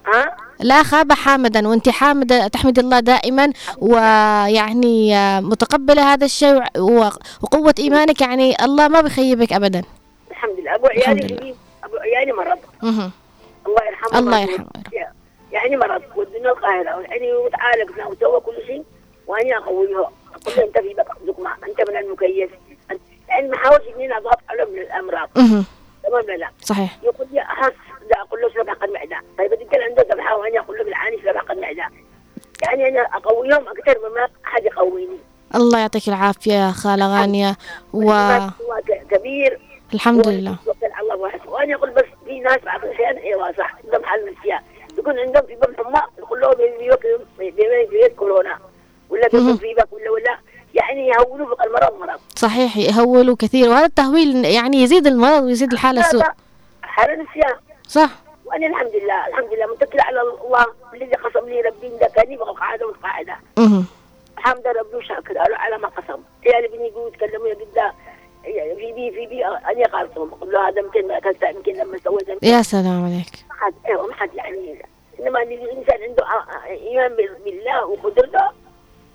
[0.07, 7.09] ها؟ لا خاب حامدا وانت حامدة تحمد الله دائما ويعني متقبلة هذا الشيء و-
[7.43, 9.83] وقوة إيمانك يعني الله ما بيخيبك ابدا.
[10.31, 10.75] الحمد لله.
[10.75, 12.59] أبو الحمد عيالي أبو عيالي مرض.
[12.83, 13.11] مه.
[13.67, 14.41] الله يرحمه الله.
[14.41, 14.67] يرحمه.
[15.53, 17.01] يعني مرض ودنا القاهرة.
[17.01, 18.85] يعني وتعالجنا وسوى كل شيء.
[19.27, 20.09] وأنا أقويه أقول له
[20.65, 22.51] أنت في بقى زكمة أنت من المكيف.
[23.29, 25.29] يعني ما حاولش إني أضغط عليه من الأمراض.
[25.37, 25.65] مه.
[26.05, 26.97] تمام لا؟ صحيح.
[27.03, 27.73] يقول لي أحس
[28.11, 31.51] لا أقول له سبق المعدة طيب إذا كان عنده ذبحة وأنا أقول له بالعاني سبق
[31.51, 31.85] المعدة
[32.63, 35.19] يعني أنا أقويهم أكثر مما أحد يقويني.
[35.55, 37.57] الله يعطيك العافية يا خالة غانية.
[38.89, 39.61] ك- كبير.
[39.93, 40.57] والحمد لله.
[40.65, 44.33] توكل على الله وحسب وأنا أقول بس في ناس بعض الأحيان أيوة صح عندهم حل
[44.33, 44.63] نفسية
[44.99, 48.59] يكون عندهم في باب حمى يقول له بيوك كورونا.
[49.11, 50.39] ولا بيكون في باب ولا ولا
[50.75, 52.21] يعني يهونوا بقى المرض مرض.
[52.37, 53.69] صحيح يهولوا كثير.
[53.69, 56.23] وهذا التهويل يعني يزيد المرض ويزيد الحالة سوء.
[56.83, 58.11] حالة نفسية صح.
[58.47, 59.67] وأنا الحمد لله الحمد لله.
[59.67, 63.85] متكلة على الله الذي قسم لي ربي ده كان يبغى قاعدة وقاعده مه.
[64.39, 66.21] الحمد ربي وشاكر على ما قسم.
[66.45, 67.93] بني يقولوا يتكلموا يا قدا
[68.77, 72.43] في بي في بي أنا قالتهم أقول له هذا يمكن ما اكلت يمكن لما سويت
[72.43, 73.45] يا سلام عليك.
[73.49, 74.83] ما حد أيوه ما حد يعني
[75.21, 76.25] إنما ان الإنسان عنده
[76.67, 78.45] إيمان بالله وقدرته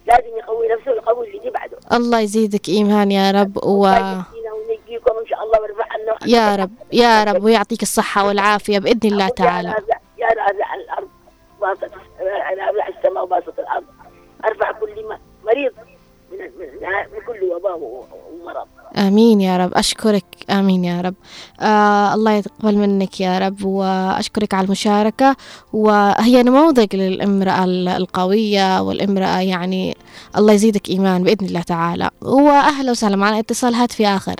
[0.07, 1.77] لازم يقوي نفسه ويقوي اللي بعده.
[1.93, 3.87] الله يزيدك إيمان يا رب و
[4.95, 9.27] ونجيكم إن شاء الله ويرفع عنا يا رب يا رب ويعطيك الصحة والعافية بإذن الله
[9.27, 9.69] تعالى.
[10.17, 11.07] يا رازع الأرض
[11.61, 13.83] باسط رازع السماء وباسط الأرض.
[14.45, 14.89] أرفع كل
[15.45, 15.71] مريض
[16.31, 18.67] من, من, كل وباء ومرض.
[18.97, 20.25] آمين يا رب أشكرك.
[20.49, 21.15] آمين يا رب.
[21.61, 25.35] آه الله يتقبل منك يا رب وأشكرك على المشاركة.
[25.73, 29.97] وهي نموذج للامرأة ال- القوية والامرأة يعني
[30.37, 32.09] الله يزيدك إيمان بإذن الله تعالى.
[32.21, 34.35] وأهلا وسهلا معنا اتصال هاتفي آخر.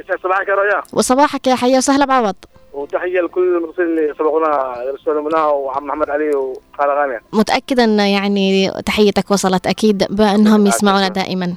[0.00, 2.34] يسعد صباحك يا ريا وصباحك يا حيا وسهلا بعوض
[2.72, 7.20] وتحية لكل المتصلين اللي سبقونا يرسلوا منها وعم محمد علي وخالد غانم.
[7.32, 11.54] متأكدة أن يعني تحيتك وصلت أكيد بأنهم يسمعونا دائما.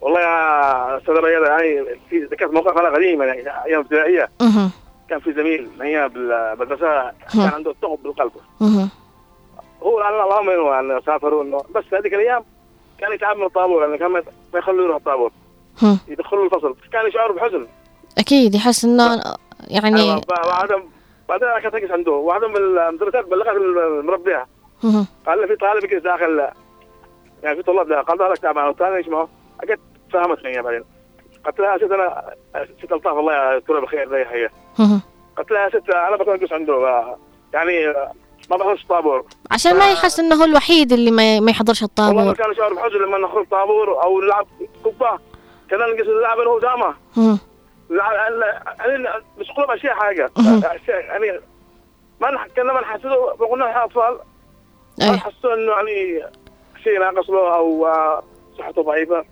[0.00, 4.28] والله يا أستاذ رياض يعني في ذكرت موقف أنا قديم يعني أيام ابتدائية.
[4.40, 4.70] مه.
[5.08, 8.32] كان في زميل معي بالمدرسة كان عنده ثقب بالقلب.
[9.82, 12.44] هو اللهم انه يعني سافر وانه بس هذيك الأيام
[12.98, 14.22] كان يتعب من الطابور يعني كان ما
[14.54, 15.32] يخلوه يروح الطابور.
[16.08, 16.76] يدخلوا الفصل.
[16.92, 17.66] كان يشعر بحزن.
[18.18, 19.22] أكيد يحس أنه
[19.68, 20.20] يعني أيوة،
[21.28, 24.46] بعدين كانت تجلس عنده واحدة من المدرسات بلغت المربيه.
[25.26, 26.48] قال له في طالب يجلس داخل.
[27.42, 29.28] يعني في طلاب ده قال له لك تعبان والثاني إيش معه؟
[29.62, 29.80] قلت
[30.12, 30.84] فهمتني يا بعدين.
[31.46, 32.34] قلت لها يا ست أنا
[32.82, 34.48] ست ألطاف الله يذكرها بالخير زي هي.
[35.38, 37.16] قلت لها يا ست أنا بكون اجلس عنده
[37.54, 37.72] يعني
[38.50, 39.24] ما بخش طابور.
[39.50, 42.96] عشان ما يحس أنه هو الوحيد اللي ما ما يحضرش والله الطابور كان يشعر بحزن
[42.96, 44.46] لما نخرج طابور أو نلعب
[44.84, 45.18] كبه
[45.70, 47.38] كنا نجلس نلعب أنا وهو دامه مه.
[47.90, 48.12] نلعب
[48.78, 50.30] يعني مش كلهم اشياء حاجة.
[50.88, 51.40] يعني
[52.20, 53.14] ما كنا ما نحسده
[53.50, 54.18] قلنا إحنا أطفال.
[55.00, 56.24] ما نحسه إنه يعني
[56.84, 58.22] شيء ناقص له أو آه،
[58.58, 59.24] صحته ضعيفة.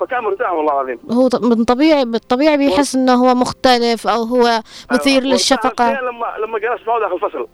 [0.00, 0.98] فكان مرتاح والله العظيم.
[1.10, 4.60] هو من طبيعي بالطبيعي بيحس إنه هو مختلف أو هو
[4.92, 5.32] مثير أيوة.
[5.32, 5.66] للشفقة.
[5.68, 7.48] مرتاح لما لما جلس معه داخل الفصل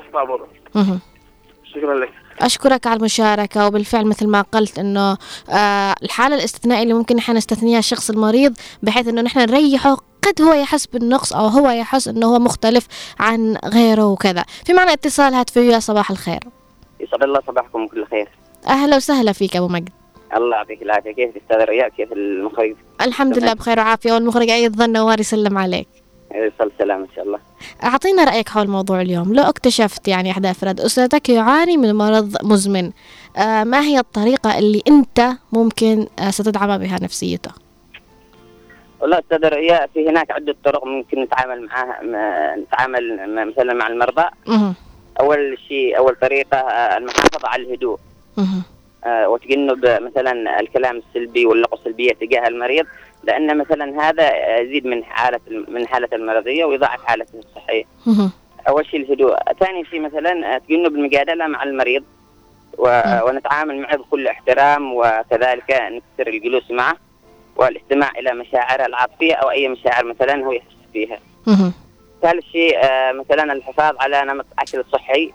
[0.00, 1.00] في الطابور مهم.
[1.64, 2.12] شكرا لك.
[2.40, 5.16] أشكرك على المشاركة وبالفعل مثل ما قلت إنه
[5.50, 10.52] آه الحالة الاستثنائية اللي ممكن نحن نستثنيها الشخص المريض بحيث إنه نحن نريحه قد هو
[10.52, 12.86] يحس بالنقص أو هو يحس إنه هو مختلف
[13.18, 14.44] عن غيره وكذا.
[14.64, 16.40] في معنا اتصال هاتفي يا صباح الخير.
[17.00, 18.28] يسعد الله صباحكم بكل خير.
[18.68, 19.90] أهلا وسهلا فيك أبو مجد.
[20.36, 21.12] الله يعطيك العافية.
[21.12, 25.88] كيف الاستاذ رياء كيف المخرج؟ الحمد لله بخير وعافية والمخرج أيضا نوار يسلم عليك.
[26.34, 27.38] يوصل سلام إن شاء الله.
[27.84, 29.34] أعطينا رأيك حول موضوع اليوم.
[29.34, 32.90] لو اكتشفت يعني أحد أفراد أسرتك يعاني من مرض مزمن
[33.36, 37.50] آه ما هي الطريقة اللي أنت ممكن آه ستدعم بها نفسيته
[39.00, 42.00] والله أستاذ رياء في هناك عدة طرق ممكن نتعامل معها
[42.56, 44.24] نتعامل مثلا مع المرضى.
[44.46, 44.74] مه.
[45.20, 47.98] أول شيء أول طريقة آه، المحافظة على الهدوء.
[48.36, 48.62] مه.
[49.04, 52.86] آه، وتجنب مثلا الكلام السلبي واللغة السلبية تجاه المريض.
[53.26, 57.84] لأن مثلا هذا يزيد من حالة من حالة المرضية ويضاعف حالته الصحية.
[58.68, 59.36] أول شيء الهدوء.
[59.60, 62.04] ثاني شيء مثلا تجنب المجادله مع المريض
[62.78, 63.00] و...
[63.26, 66.96] ونتعامل معه بكل احترام وكذلك نكثر الجلوس معه
[67.56, 71.18] والاستماع إلى مشاعره العاطفية أو أي مشاعر مثلا هو يحس فيها.
[72.22, 75.32] ثالث شيء آه، مثلا الحفاظ على نمط أكل صحي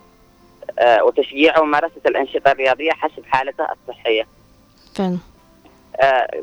[0.80, 4.28] آه، وتشجيعه وممارسة الأنشطة الرياضية حسب حالته الصحية.
[4.96, 5.18] فعلا.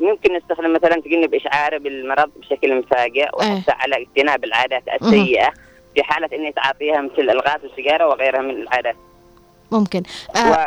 [0.01, 5.49] ممكن نستخدم مثلا تجنب اشعاره بالمرض بشكل مفاجئ وحتى على اجتناب العادات السيئة
[5.95, 8.95] في حالة إني تعاطيها مثل الالغاز والسيجارة وغيرها من العادات.
[9.71, 10.03] ممكن.
[10.35, 10.65] آه و...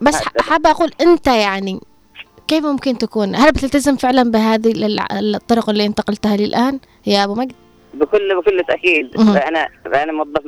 [0.00, 0.42] بس هذا.
[0.42, 1.80] حابة أقول أنت يعني
[2.48, 4.72] كيف ممكن تكون؟ هل بتلتزم فعلا بهذه
[5.12, 7.52] الطرق اللي أنت قلتها لي الآن يا أبو مجد؟
[7.94, 9.16] بكل بكل تأكيد.
[9.20, 10.42] أنا أنا موظف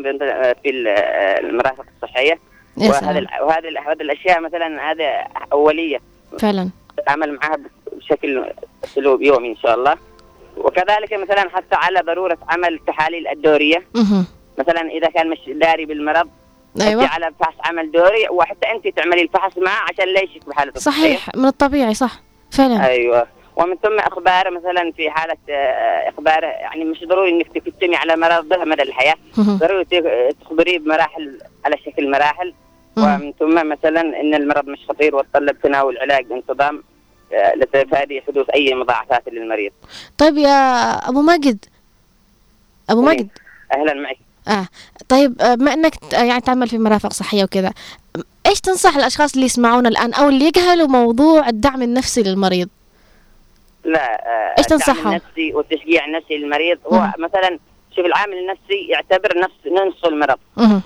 [0.62, 0.88] في ال-
[1.46, 2.38] المرافق الصحية.
[2.76, 5.98] وهذه وهذه ال- هذه الأشياء مثلا هذه أولية.
[6.38, 6.68] فعلا.
[7.00, 7.56] نتعامل معها
[7.92, 8.44] بشكل
[8.84, 9.96] اسلوب يومي إن شاء الله
[10.56, 13.82] وكذلك مثلا حتى على ضرورة عمل التحاليل الدورية.
[14.58, 16.28] مثلا إذا كان مش داري بالمرض
[16.80, 17.06] أيوة.
[17.06, 20.80] على فحص عمل دوري وحتى أنت تعملي الفحص معه عشان لا يشك بحالته.
[20.80, 23.26] صحيح من الطبيعي صح فعلا أيوه
[23.56, 28.64] ومن ثم اخباره مثلا في حالة آه، اخباره يعني مش ضروري إنك تكتمي على مرضه
[28.64, 29.14] مدى الحياة.
[29.38, 29.84] ضروري
[30.40, 32.54] تخبريه بمراحل على شكل مراحل.
[32.96, 36.82] ومن ثم مثلا إن المرض مش خطير وتطلب تناول علاج بانتظام
[37.32, 39.72] آه، لتفادي حدوث أي مضاعفات للمريض.
[40.18, 40.50] طيب يا
[41.08, 41.64] أبو مجد
[42.90, 43.18] أبو طيب.
[43.20, 43.28] مجد
[43.74, 44.16] أهلا معك.
[44.48, 44.66] آه.
[45.08, 47.72] طيب آه، بما إنك ت- يعني تعمل في مرافق صحية وكذا
[48.46, 52.68] إيش تنصح الأشخاص اللي يسمعونا الآن أو اللي يجهلوا موضوع الدعم النفسي للمريض؟
[53.84, 57.08] لا آه، إيش الدعم تنصحهم؟ النفسي والتشجيع النفسي للمريض هو.
[57.18, 57.58] مثلا
[57.96, 60.38] شوف العامل النفسي يعتبر نفس نصف المرض.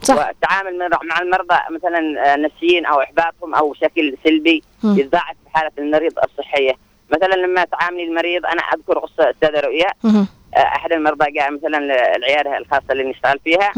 [0.03, 4.63] صح والتعامل مع- المرضى مثلا آه، نفسيين أو إحباطهم أو بشكل سلبي.
[4.85, 6.73] يتضاعف في حالة المريض الصحية
[7.13, 9.91] مثلا لما تعاملي المريض أنا أذكر قصة أستاذة رؤيا.
[10.05, 11.79] آه، أحد المرضى جاء مثلا
[12.17, 13.73] العياده الخاصة اللي نشتغل فيها.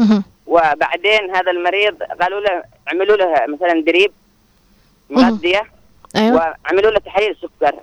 [0.47, 4.11] وبعدين هذا المريض قالوا له عملوا له مثلا دريب.
[5.09, 5.63] مغذية
[6.15, 7.75] أيوه وعملوا له تحليل سكر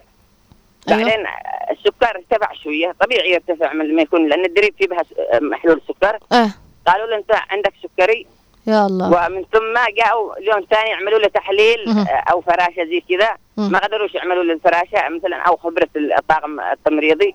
[0.88, 1.26] بعدين
[1.70, 5.02] السكر ارتفع شوية طبيعي يرتفع من ما يكون لأن الدريب فيه بها
[5.40, 6.18] محلول سكر.
[6.32, 6.50] آه.
[6.86, 8.26] قالوا له أنت عندك سكري؟
[8.66, 9.06] يا الله.
[9.06, 11.98] ومن ثم جاءوا اليوم ثاني عملوا له تحليل مهم.
[12.08, 13.36] آه، أو فراشه زي كذا.
[13.56, 17.34] ما قدروش يعملوا للفراشه مثلا أو خبرة الطاقم التمريضي.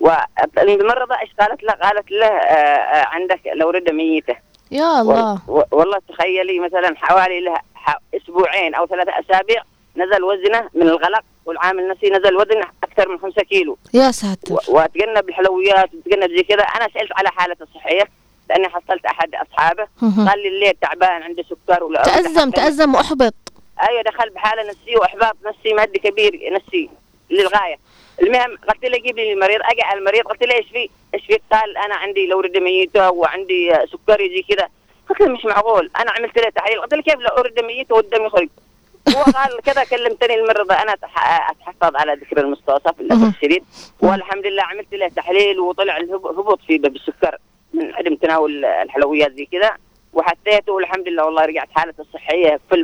[0.00, 4.36] والممرضه إيش قالت له؟ قالت له آه، آه، عندك لورده ميته.
[4.70, 5.38] يا الله.
[5.70, 9.62] والله تخيلي مثلا حوالي له ح- أسبوعين أو ثلاثة أسابيع
[9.98, 13.78] نزل وزنه من الغلق والعامل النفسي نزل وزنه أكثر من خمسة كيلو.
[13.94, 14.54] يا ساتر.
[14.54, 16.62] و- وأتجنب الحلويات وتجنب زي كذا.
[16.62, 18.02] أنا سألت على حالته الصحية
[18.50, 19.86] لأني حصلت أحد أصحابه.
[20.00, 23.34] قال لي الليل تعبان عنده سكر ولا تأزم تأزم وأحبط.
[23.88, 26.90] أيوه دخل بحالة نفسية وأحباط نفسي مادي كبير نفسي
[27.30, 27.76] للغاية.
[28.22, 29.60] المهم قلت له جيب لي المريض.
[29.62, 33.72] أجى على المريض قلت له إيش في؟ إيش فيك قال أنا عندي لورده ميته وعندي
[33.92, 34.68] سكري زي كذا.
[35.08, 36.80] قلت له مش معقول أنا عملت له تحليل.
[36.80, 38.48] قلت له كيف لورده ميته والدم يخرج؟
[39.16, 40.92] هو قال كذا كلمتني الممرضه أنا
[41.50, 43.36] أتحفظ على ذكر المستوصف للاسف.
[43.36, 43.64] الشديد
[44.00, 47.36] والحمد لله عملت له تحليل وطلع الهب- هبوط في بالسكر
[47.74, 49.76] من عدم تناول الحلويات زي كذا.
[50.12, 52.82] وحسيته والحمد لله والله رجعت حالته الصحية فل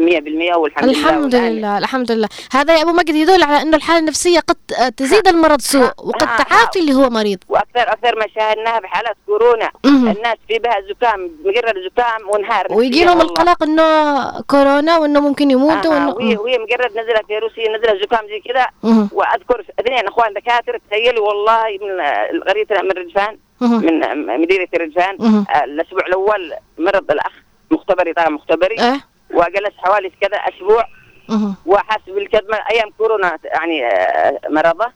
[0.52, 3.76] 100% والحمد لله الحمد والآن- لله الحمد لله هذا يا أبو مجد يدل على أنه
[3.76, 6.37] الحالة النفسية قد آه، تزيد المرض سوء وقد ها.
[6.44, 9.70] تعافي اللي هو مريض وأكثر أكثر ما شاهدناها بحالات كورونا.
[9.84, 15.94] الناس في بها زكام مجرد زكام وانهار ويجي لهم القلق إنه كورونا وإنه ممكن يموتوا
[15.94, 18.66] آه وإنه وهي وهي مجرد نزلت فيروسيه نزلت زكام زي كذا.
[19.12, 22.00] وأذكر اثنين إخوان دكاترة تخيلوا والله من
[22.37, 23.38] القرية من رجفان مهم.
[23.60, 24.00] من
[24.40, 25.44] مديريه رجفان مهم.
[25.54, 27.32] آه، الأسبوع الأول مرض الأخ
[27.70, 28.80] مختبري طبعا مختبري.
[28.80, 29.00] آه
[29.34, 30.84] وجلس حوالي كذا أسبوع.
[31.28, 31.54] مهم.
[31.66, 34.92] وحس بالكدمه أيام كورونا يعني آه، مرضه.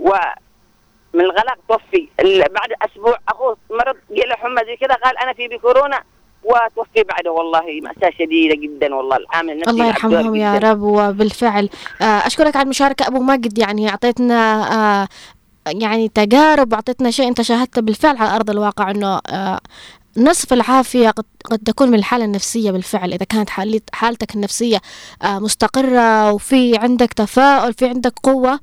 [0.00, 2.08] ومن الغلق توفي.
[2.50, 6.02] بعد أسبوع أخوه مرض جاء له حمى زي كذا قال أنا في بكورونا
[6.44, 7.30] وتوفي بعده.
[7.32, 10.58] والله مأساة شديدة جدا والله العامل النفسي الله يرحمهم يا.
[10.58, 10.82] رب.
[10.82, 11.68] وبالفعل
[12.02, 13.06] آه، أشكرك على المشاركة.
[13.06, 14.62] أبو ماجد يعني أعطيتنا
[15.02, 15.08] آه،
[15.66, 19.60] يعني تجارب واعطيتنا شيء أنت شاهدته بالفعل على أرض الواقع إنه آه،
[20.16, 23.12] نصف العافية قد, قد تكون من الحالة النفسية بالفعل.
[23.12, 24.80] إذا كانت حالت حالتك النفسية
[25.22, 28.60] آه، مستقرة وفي عندك تفاؤل في عندك قوة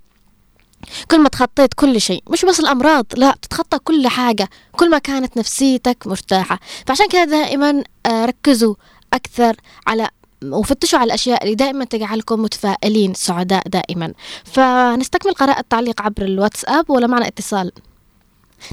[1.11, 4.49] كل ما تخطيت كل شيء مش بس الأمراض لا بتتخطى كل حاجة.
[4.71, 6.59] كل ما كانت نفسيتك مرتاحة.
[6.85, 8.75] فعشان كده دائما آه، ركزوا
[9.13, 9.55] أكثر
[9.87, 10.09] على
[10.45, 14.13] وفتشوا على الأشياء اللي دائما تجعلكم متفائلين سعداء دائما.
[14.43, 17.71] فنستكمل قراءة التعليق عبر الواتساب ولا معنا اتصال؟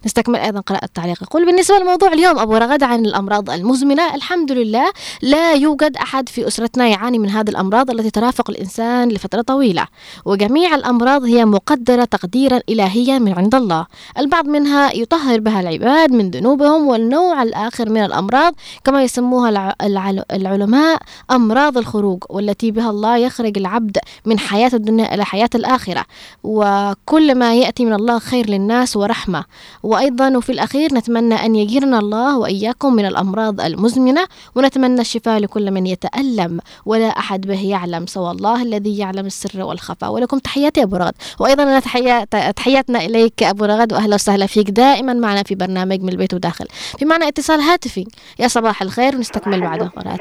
[0.07, 1.23] نستكمل أيضا قراءة التعليق.
[1.23, 6.47] يقول بالنسبة لموضوع اليوم أبو رغد عن الأمراض المزمنة الحمد لله لا يوجد أحد في
[6.49, 9.87] أسرتنا يعاني من هذه الأمراض التي ترافق الإنسان لفترة طويلة
[10.25, 13.87] وجميع الأمراض هي مقدرة تقديرا إلهيا من عند الله.
[14.19, 20.23] البعض منها يطهر بها العباد من ذنوبهم والنوع الآخر من الأمراض كما يسموها الع- الع-
[20.33, 20.99] العلماء
[21.31, 26.05] أمراض الخروج والتي بها الله يخرج العبد من حياة الدنيا إلى حياة الآخرة.
[26.45, 29.45] وكل ما يأتي من الله خير للناس ورحمة.
[29.87, 35.87] وأيضا وفي الأخير نتمنى أن يجيرنا الله وإياكم من الأمراض المزمنة ونتمنى الشفاء لكل من
[35.87, 40.13] يتألم ولا أحد به يعلم سوى الله الذي يعلم السر والخفاء.
[40.13, 41.15] ولكم تحياتي أبو رغد.
[41.41, 46.09] وأيضا أنا تحيات تحياتنا إليك أبو رغد وأهلا وسهلا فيك دائما معنا في برنامج من
[46.09, 46.67] البيت وداخل.
[46.99, 48.07] في معنا اتصال هاتفي.
[48.39, 50.19] يا صباح الخير ونستكمل بعده قراءة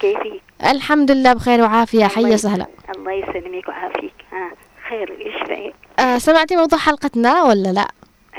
[0.00, 2.04] كيفك؟ الحمد لله بخير وعافية.
[2.04, 4.14] حيا سهلا الله يسلمك ويعافيك.
[4.32, 4.52] ها
[4.88, 5.60] خير إيش
[5.98, 7.88] آه سمعتي موضوع حلقتنا ولا لا؟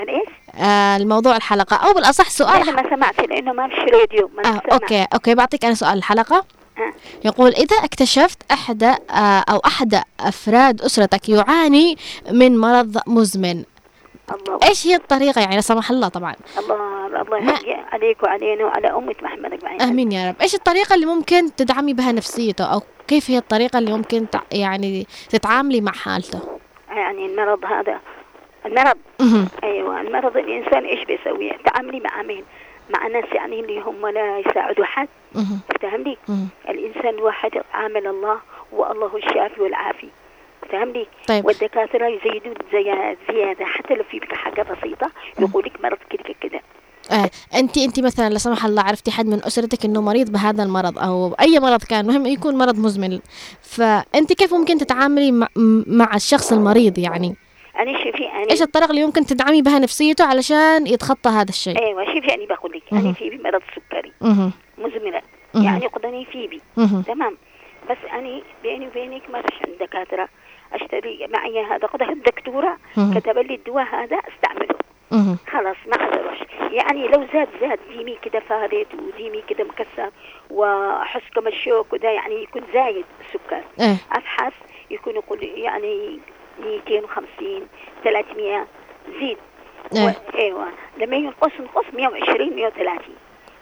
[0.08, 1.76] إيش؟ آه الموضوع الحلقة.
[1.76, 4.72] أو بالأصح سؤال أنا ما سمعت لأنه ما فيش راديو ما آه سمعت.
[4.72, 5.98] okay okay بعطيك أنا سؤال.
[5.98, 6.44] الحلقة
[6.78, 6.92] ها.
[7.24, 11.96] يقول إذا اكتشفت أحد آه أو أحد أفراد أسرتك يعاني
[12.30, 13.64] من مرض مزمن
[14.32, 14.58] الله.
[14.68, 16.34] إيش هي الطريقة؟ يعني لا سمح الله طبعا.
[16.58, 20.36] الله الله يحيي عليك وعلينا وعلى امة محمد اجمعين آمين يا رب.
[20.40, 25.80] إيش الطريقة اللي ممكن تدعمي بها نفسيته؟ أو كيف هي الطريقة اللي ممكن يعني تتعاملي
[25.80, 26.40] مع حالته؟
[26.90, 28.00] يعني المرض هذا
[28.66, 28.98] المرض.
[29.64, 32.44] أيوه المرض الإنسان إيش بيسوي؟ تعاملي مع مين؟
[32.90, 35.08] مع ناس يعني اللي هم لا يساعدوا حد.
[35.82, 36.18] فهمني؟
[36.68, 38.38] الإنسان الواحد عامل الله
[38.72, 40.08] والله الشافي والعافي
[40.72, 45.98] فهمني؟ طيب والدكاترة يزيدوا زي زيادة حتى لو في بك حاجة بسيطة يقول لك مرض
[46.10, 46.60] كده كده
[47.10, 50.98] آه أنت أنت مثلا لا سمح الله عرفتي حد من أسرتك إنه مريض بهذا المرض
[50.98, 53.20] أو أي مرض كان مهم يكون مرض مزمن
[53.62, 55.48] فأنت كيف ممكن تتعاملي مع,
[55.86, 57.36] مع الشخص المريض يعني
[57.78, 62.04] أنا شوفي أنا إيش الطريقة اللي ممكن تدعمي بها نفسيته علشان يتخطى هذا الشيء أيوه
[62.04, 62.82] شوفي أنا بقول لك.
[62.92, 64.12] أنا في مرض سكري.
[64.78, 65.22] مزمنة.
[65.54, 67.02] يعني قدني في بي مهم.
[67.02, 67.36] تمام
[67.90, 70.28] بس أنا بيني وبينك ما فيش عند دكاترة
[70.72, 72.76] أشتري معي هذا قد الدكتورة.
[73.14, 74.74] كتب لي الدواء هذا استعمله.
[75.50, 76.38] خلاص ما أقدرش
[76.70, 80.10] يعني لو زاد زاد ديمي كده فارد وديمي كده مكسر
[80.50, 84.52] وأحس كم الشوك وده يعني يكون زايد السكر إيه ابحث
[84.90, 86.18] يكون يقول يعني
[86.58, 87.66] 250
[88.04, 88.66] 300
[89.20, 89.38] زيد.
[89.96, 90.06] إيه.
[90.06, 90.68] و- أيوه.
[90.98, 93.14] لما ينقص نقص 120 130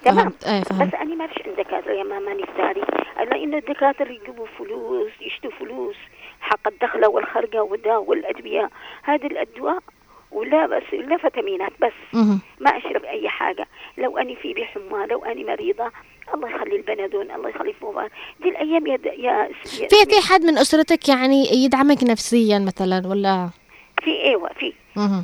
[0.04, 0.32] تمام.
[0.46, 0.82] إيه فهمت.
[0.88, 2.82] بس أنا ما فيش عند دكاترة يا ماما نفتاري
[3.20, 5.96] الا ان الدكاترة يجيبوا فلوس يشتوا فلوس.
[6.40, 8.70] حق الدخلة والخرقة ودا والأدوية.
[9.02, 9.78] هذه الأدواء
[10.30, 11.92] ولا بس لا فيتامينات بس.
[12.60, 13.66] ما أشرب أي حاجة.
[13.98, 15.90] لو أني في بي حمى لو أني مريضة
[16.34, 18.10] الله يخلي البنادون الله يخلي فوقها
[18.40, 23.50] دي الأيام يا, يا, في في حد من أسرتك يعني يدعمك نفسيا مثلا ولا
[24.02, 24.72] في إيوه في.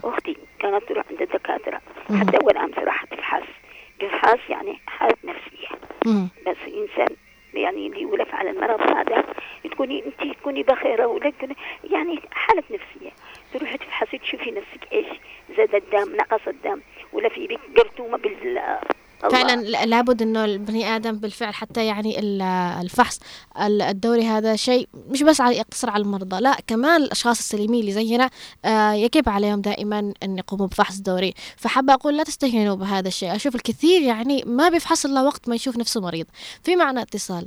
[0.05, 1.81] أختي كانت تروح عند الدكاترة.
[2.21, 3.43] حتى اول أمس راحت تفحص
[4.01, 5.69] تفحص يعني حالة نفسية.
[6.47, 7.17] بس إنسان
[7.55, 9.25] يعني اللي يولف على المرض هذا
[9.65, 11.57] تكوني انت تكوني بخيرة تكوني
[11.91, 13.11] يعني حالة نفسية
[13.53, 15.07] تروحي تفحصي تشوفي نفسك إيش
[15.57, 16.81] زاد الدم نقص الدم
[17.13, 18.79] ولا في بك قرتومة بال.
[19.21, 22.43] فعلا لا- لابد إنه البني آدم بالفعل حتى يعني ال-
[22.83, 23.21] الفحص
[23.61, 27.93] ال- الدوري هذا شيء مش بس على يقتصر على المرضى لا كمان الأشخاص السليمين اللي
[27.93, 28.31] زينا
[28.65, 31.35] آه، يجب عليهم دائما أن يقوموا بفحص دوري.
[31.57, 33.37] فحابة أقول لا تستهينوا بهذا الشيء.
[33.37, 36.27] أشوف الكثير يعني ما بيفحص إلا وقت ما يشوف نفسه مريض.
[36.63, 37.47] في معنا اتصال.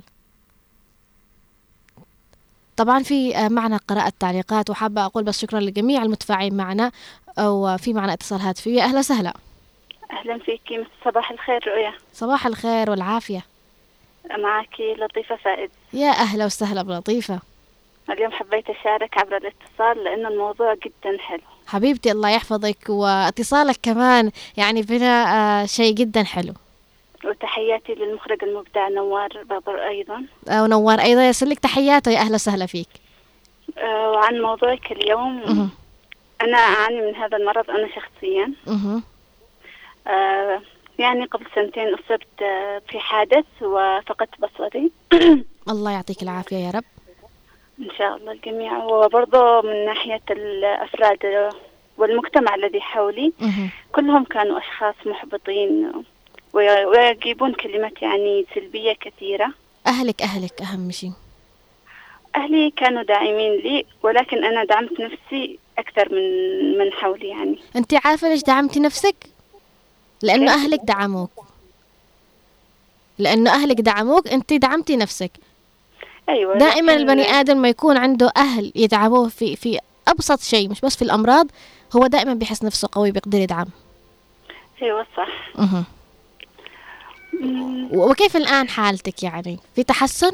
[2.77, 6.91] طبعا في آه، معنا قراءة تعليقات وحابة أقول بس شكرا لجميع المتفاعلين معنا
[7.39, 9.33] وفي معنا اتصال هاتفي أهلا وسهلا.
[10.11, 11.93] أهلا فيكي صباح الخير رؤيا.
[12.13, 13.45] صباح الخير والعافية.
[14.37, 17.39] معك لطيفة فائد يا أهلا وسهلا بلطيفة.
[18.09, 21.41] اليوم حبيت أشارك عبر الاتصال لأنه الموضوع جدا حلو.
[21.67, 25.25] حبيبتي الله يحفظك واتصالك كمان يعني بنا
[25.61, 26.53] آه شيء جدا حلو.
[27.25, 30.25] وتحياتي للمخرج المبدع نوار بابر أيضا.
[30.49, 31.25] آه ونوار أيضا.
[31.25, 32.89] يرسل لك تحياته يا أهلا وسهلا فيك.
[33.77, 35.69] آه، وعن موضوعك اليوم.
[36.41, 38.53] أنا أعاني من هذا المرض أنا شخصيا.
[40.99, 44.91] يعني قبل سنتين أصبت آه، في حادث وفقدت بصري
[45.69, 46.83] الله يعطيك العافية يا رب.
[47.79, 48.83] إن شاء الله الجميع.
[48.83, 51.49] وبرضه من ناحية الأفراد آه،
[51.97, 53.33] والمجتمع الذي حولي.
[53.91, 55.91] كلهم كانوا أشخاص محبطين
[56.53, 59.53] وي- ويجيبون كلمات يعني سلبية كثيرة.
[59.87, 61.11] أهلك أهلك أهم شيء
[62.35, 67.59] أهلي كانوا داعمين لي ولكن أنا دعمت نفسي أكثر من من حولي يعني.
[67.75, 69.15] أنت عارفة ليش دعمتي نفسك؟
[70.21, 71.31] لأنه كيف؟ أهلك دعموك.
[73.17, 75.31] لأنه أهلك دعموك أنت دعمتي نفسك.
[76.29, 80.95] أيوة دائما البني آدم ما يكون عنده أهل يدعموه في في أبسط شيء مش بس
[80.95, 81.47] في الأمراض
[81.95, 83.67] هو دائما بيحس نفسه قوي بيقدر يدعم.
[84.81, 85.27] أيوة صح.
[87.91, 90.31] وكيف الآن حالتك يعني؟ في تحسن؟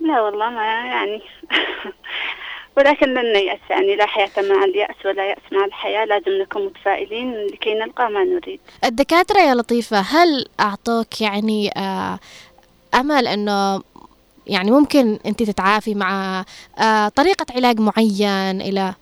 [0.00, 1.22] لا والله ما يعني.
[2.76, 7.46] ولكن لن نيأس يعني لا حياة مع اليأس ولا يأس مع الحياة لازم نكون متفائلين
[7.46, 12.18] لكي نلقى ما نريد الدكاترة يا لطيفة هل أعطوك يعني آه
[12.94, 13.82] أمل أنه
[14.46, 16.44] يعني ممكن أنت تتعافي مع
[16.78, 18.94] آه طريقة علاج معين إلى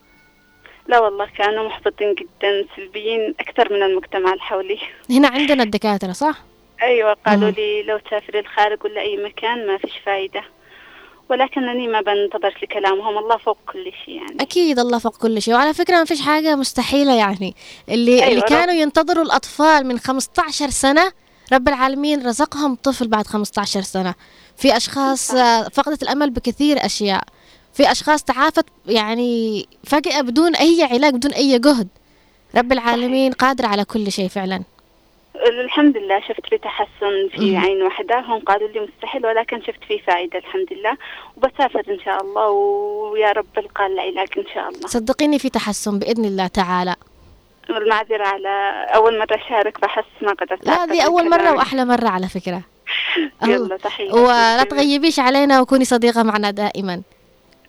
[0.86, 4.78] لا والله كانوا محبطين جدا سلبيين أكثر من المجتمع الحولي
[5.10, 6.42] هنا عندنا الدكاترة صح؟
[6.82, 7.50] أيوة قالوا.
[7.50, 10.42] لي لو تسافري الخارج ولا أي مكان ما فيش فايدة
[11.32, 13.18] ولكنني ما بنتظر لكلامهم.
[13.18, 14.36] الله فوق كل شيء يعني.
[14.40, 15.54] أكيد الله فوق كل شيء.
[15.54, 17.54] وعلى فكرة ما فيش حاجة مستحيلة يعني.
[17.88, 21.12] اللي أيوة، اللي كانوا ينتظروا الأطفال من 15 سنة
[21.52, 24.14] رب العالمين رزقهم طفل بعد 15 سنة.
[24.56, 27.22] في أشخاص آه، فقدت الأمل بكثير أشياء.
[27.72, 31.88] في أشخاص تعافت يعني فجأة بدون أي علاج بدون أي جهد.
[32.56, 34.62] رب العالمين قادر على كل شيء فعلا.
[35.48, 37.56] الحمد لله شفت في تحسن في.
[37.56, 40.96] عين واحدة هم قالوا لي مستحيل ولكن شفت فيه فائدة الحمد لله
[41.36, 44.86] وبسافر إن شاء الله ويا رب ألقى العلاج إن شاء الله.
[44.86, 46.94] صدقيني في تحسن بإذن الله تعالى.
[47.70, 51.56] والمعذرة على أول مرة أشارك فحس ما قدرت لا دي أول مرة كلامي.
[51.56, 52.62] وأحلى مرة على فكرة.
[53.48, 56.94] يلا تحية ولا تغيبيش علينا وكوني صديقة معنا دائما.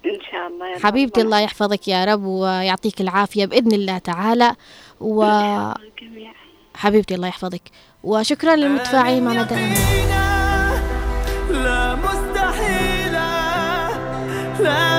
[0.06, 4.56] إن شاء الله يلا حبيبتي ربنا الله يحفظك يا رب ويعطيك العافية بإذن الله تعالى.
[5.02, 6.34] وحبيبتي
[6.76, 7.62] الجميع الله يحفظك.
[8.04, 9.76] وشكرا للمتفاعلين معنا دائما
[11.52, 13.30] لا مستحيلة
[14.60, 14.93] لا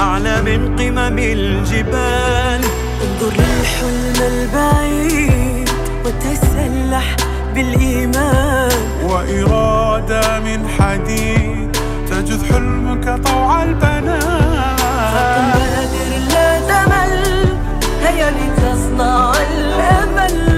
[0.00, 2.60] أعلى من قمم الجبال.
[3.04, 5.68] انظر للحلم البعيد
[6.04, 7.16] وتسلح
[7.54, 8.70] بالإيمان.
[9.04, 11.76] وإرادة من حديد
[12.10, 14.76] تجد حلمك طوع البنان
[15.12, 17.56] فقم بادر لا تمل
[18.04, 20.49] هيا لتصنع الأمل.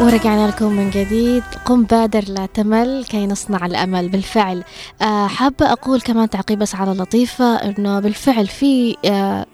[0.00, 1.42] ورجعنا لكم من جديد.
[1.64, 4.08] قم بادر لا تمل كي نصنع الأمل.
[4.08, 4.64] بالفعل.
[5.02, 9.46] آه، حابة أقول كمان تعقيب بس على لطيفة أنه بالفعل في آه،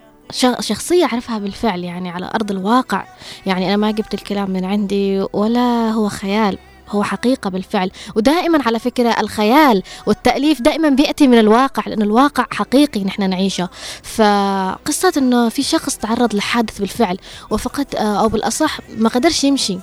[0.61, 3.05] شخصية أعرفها بالفعل يعني على أرض الواقع.
[3.47, 7.91] يعني أنا ما جبت الكلام من عندي ولا هو خيال هو حقيقة بالفعل.
[8.17, 13.69] ودائما على فكرة الخيال والتأليف دائما بيأتي من الواقع لأن الواقع حقيقي نحن نعيشه.
[14.03, 17.19] فقصة أنه في شخص تعرض لحادث بالفعل
[17.51, 19.79] وفقد آه، أو بالأصح ما قدرش يمشي.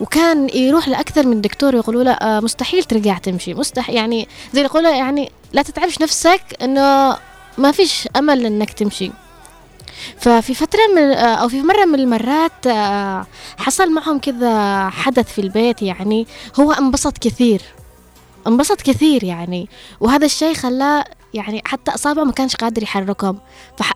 [0.00, 4.90] وكان يروح لأكثر من دكتور يقولوا له آه، مستحيل ترجع تمشي مستحيل يعني زي يقولوا
[4.90, 7.16] يعني لا تتعبش نفسك إنه
[7.58, 9.10] ما فيش أمل إنك تمشي.
[10.18, 13.26] ففي فترة من آه، أو في مرة من المرات آه،
[13.58, 16.26] حصل معهم كذا حدث في البيت يعني
[16.60, 17.62] هو انبسط كثير
[18.46, 19.68] انبسط كثير يعني.
[20.00, 23.38] وهذا الشيء خلاه يعني حتى أصابعه ما كانش قادر يحركهم.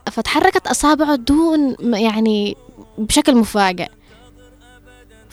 [0.07, 2.57] فتحركت أصابعه دون يعني
[2.99, 3.89] بشكل مفاجئ.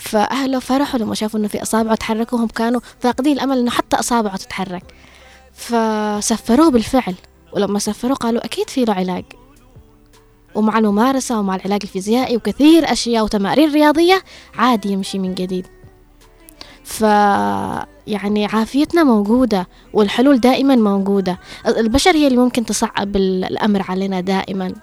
[0.04, 4.38] فأهله فرحوا لما شافوا إنه في أصابعه تحركوا وهم كانوا فاقدين الأمل إنه حتى أصابعه
[4.38, 4.84] تتحرك.
[5.54, 7.16] فسفروه بالفعل
[7.54, 9.24] ولما سفروه قالوا أكيد في له علاج.
[10.56, 14.24] ومع الممارسة ومع العلاج الفيزيائي وكثير أشياء وتمارين رياضية
[14.56, 15.68] عادي يمشي من جديد.
[16.84, 17.02] ف
[18.08, 21.40] يعني عافيتنا موجودة والحلول دائما موجودة.
[21.68, 24.74] البشر هي اللي ممكن تصعب ال- الأمر علينا دائما.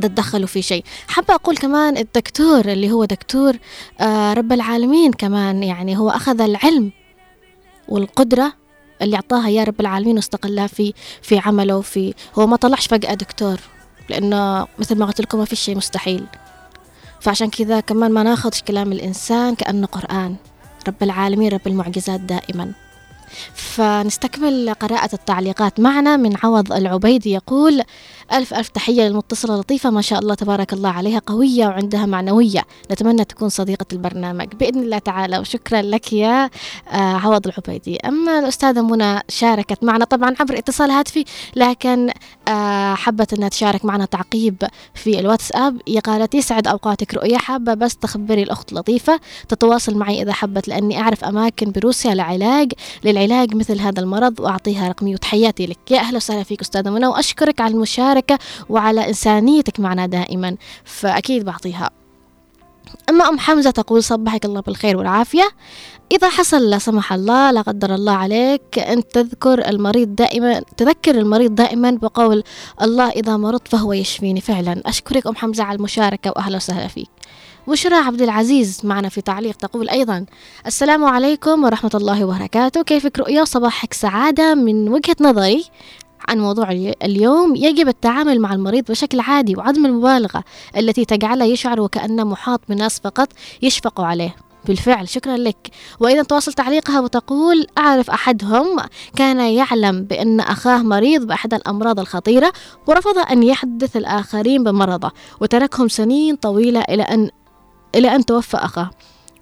[0.00, 0.84] تتدخلوا في شيء.
[1.08, 3.56] حابة أقول كمان الدكتور اللي هو دكتور
[4.00, 6.92] آه رب العالمين كمان يعني هو أخذ العلم
[7.88, 8.52] والقدرة
[9.02, 10.92] اللي أعطاها يا رب العالمين واستقلها في
[11.22, 13.60] في عمله في هو ما طلعش فجأة دكتور
[14.08, 16.26] لأنه مثل ما قلت لكم ما في شيء مستحيل.
[17.20, 20.36] فعشان كذا كمان ما ناخذ كلام الإنسان كأنه قرآن.
[20.88, 22.72] رب العالمين رب المعجزات دائما.
[23.54, 26.16] فنستكمل قراءة التعليقات معنا.
[26.16, 27.82] من عوض العبيدي يقول
[28.32, 31.22] ألف ألف تحية للمتصلة لطيفة ما شاء الله تبارك الله عليها.
[31.26, 32.62] قوية وعندها معنوية.
[32.90, 34.46] نتمنى تكون صديقة البرنامج.
[34.54, 35.38] بإذن الله تعالى.
[35.38, 36.50] وشكرا لك يا آه،
[36.92, 37.96] عوض العبيدي.
[37.96, 41.24] أما الأستاذة منى شاركت معنا طبعا عبر اتصال هاتفي
[41.56, 42.10] لكن
[42.48, 44.62] آه، حبت أنها تشارك معنا تعقيب
[44.94, 45.80] في الواتساب.
[46.04, 49.20] قالت يسعد أوقاتك رؤيا حابة بس تخبري الأخت لطيفة.
[49.48, 52.72] تتواصل معي إذا حبت لأني أعرف أماكن بروسيا لعلاج
[53.04, 55.14] للعلاج مثل هذا المرض وأعطيها رقمي.
[55.14, 55.90] وتحياتي لك.
[55.90, 57.06] يا أهلا وسهلا فيك أستاذة منى.
[57.06, 58.15] وأشكرك على المشاركة
[58.68, 61.90] وعلى إنسانيتك معنا دائما فأكيد بعطيها.
[63.08, 65.48] أما أم حمزة تقول صبحك الله بالخير والعافية.
[66.12, 71.54] إذا حصل لا سمح الله لا قدر الله عليك أن تذكر المريض دائما تذكر المريض
[71.54, 72.42] دائما بقول
[72.82, 74.40] الله إذا مرضت فهو يشفيني.
[74.40, 74.82] فعلا.
[74.86, 77.08] أشكرك أم حمزة على المشاركة وأهلا وسهلا فيك.
[77.68, 80.26] بشرى عبد العزيز معنا في تعليق تقول أيضا
[80.66, 82.82] السلام عليكم ورحمة الله وبركاته.
[82.82, 85.64] كيفك رؤيا؟ صباحك سعادة من وجهة نظري.
[86.28, 90.44] عن موضوع الي- اليوم يجب التعامل مع المريض بشكل عادي وعدم المبالغة
[90.76, 93.28] التي تجعله يشعر وكأنه محاط بناس فقط
[93.62, 94.36] يشفقوا عليه.
[94.66, 95.70] بالفعل شكرا لك.
[96.00, 98.76] وإذا تواصل تعليقها وتقول أعرف أحدهم
[99.16, 102.52] كان يعلم بأن أخاه مريض بأحد الأمراض الخطيرة
[102.86, 105.10] ورفض أن يحدث الآخرين بمرضه
[105.40, 107.30] وتركهم سنين طويلة إلى أن
[107.94, 108.90] إلى أن توفى أخاه.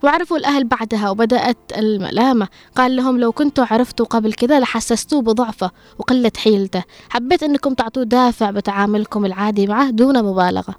[0.05, 2.48] وعرفوا الأهل بعدها وبدأت الملامة.
[2.76, 6.82] قال لهم لو كنتوا عرفتوا قبل كذا لحسستوه بضعفه وقلة حيلته.
[7.11, 10.74] حبيت أنكم تعطوه دافع بتعاملكم العادي معه دون مبالغة.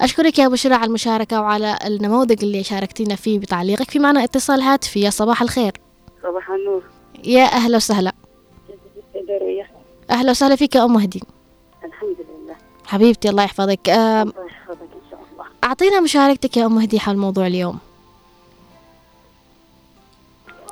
[0.00, 3.90] أشكرك يا بشرى على المشاركة وعلى النموذج اللي شاركتينا فيه بتعليقك.
[3.90, 5.00] في معنا اتصال هاتفي.
[5.00, 5.72] يا صباح الخير.
[6.22, 6.82] صباح النور.
[7.24, 8.12] يا أهلا وسهلا.
[10.10, 11.22] أهلا وسهلا فيك يا أم هدي
[11.84, 12.56] الحمد لله.
[12.86, 13.88] حبيبتي الله يحفظك.
[13.88, 15.44] آه، الله يحفظك إن شاء الله.
[15.64, 17.78] أعطينا مشاركتك يا أم هدي حول موضوع اليوم.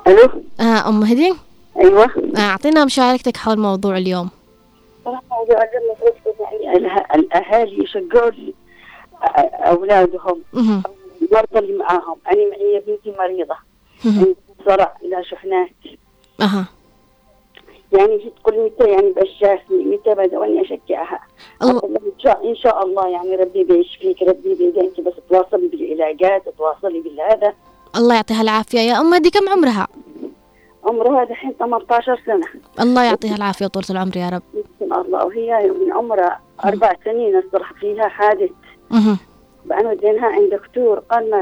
[0.09, 0.29] ألو؟
[0.59, 1.33] آه أم هدي
[1.79, 2.03] أيوة.
[2.37, 4.29] آه، أعطينا مشاركتك حول موضوع اليوم.
[5.05, 6.13] موضوع المفروض
[6.61, 8.53] يعني الأه- الأهالي يشجعوا ال-
[9.23, 10.41] أ- أولادهم.
[10.53, 10.83] مهم.
[11.21, 12.15] المرضى اللي معاهم.
[12.27, 13.15] أنا معي بنتي.
[13.19, 14.35] عندها
[14.65, 15.69] صرع لا شحنات.
[16.41, 16.65] أها.
[17.93, 20.13] يعني هي تقول متى يعني بشافني متى
[21.69, 21.77] الله.
[21.77, 22.01] أقول لها
[22.43, 27.53] إن شاء الله يعني ربي بيشفيك ربي بيدي أنت بس تواصلي بالعلاجات تواصلي بالهذا.
[27.95, 29.13] الله يعطيها العافية يا أم.
[29.13, 29.87] هدي كم عمرها؟
[30.85, 32.47] عمرها دحين 18 سنة.
[32.79, 34.41] الله يعطيها العافية وطولة العمر يا رب.
[34.53, 35.25] بسم الله.
[35.25, 38.49] وهي من عمرها أربع سنين الصراحة فيها حادث.
[39.65, 40.99] بعدين وديناها عند دكتور.
[40.99, 41.37] قال ما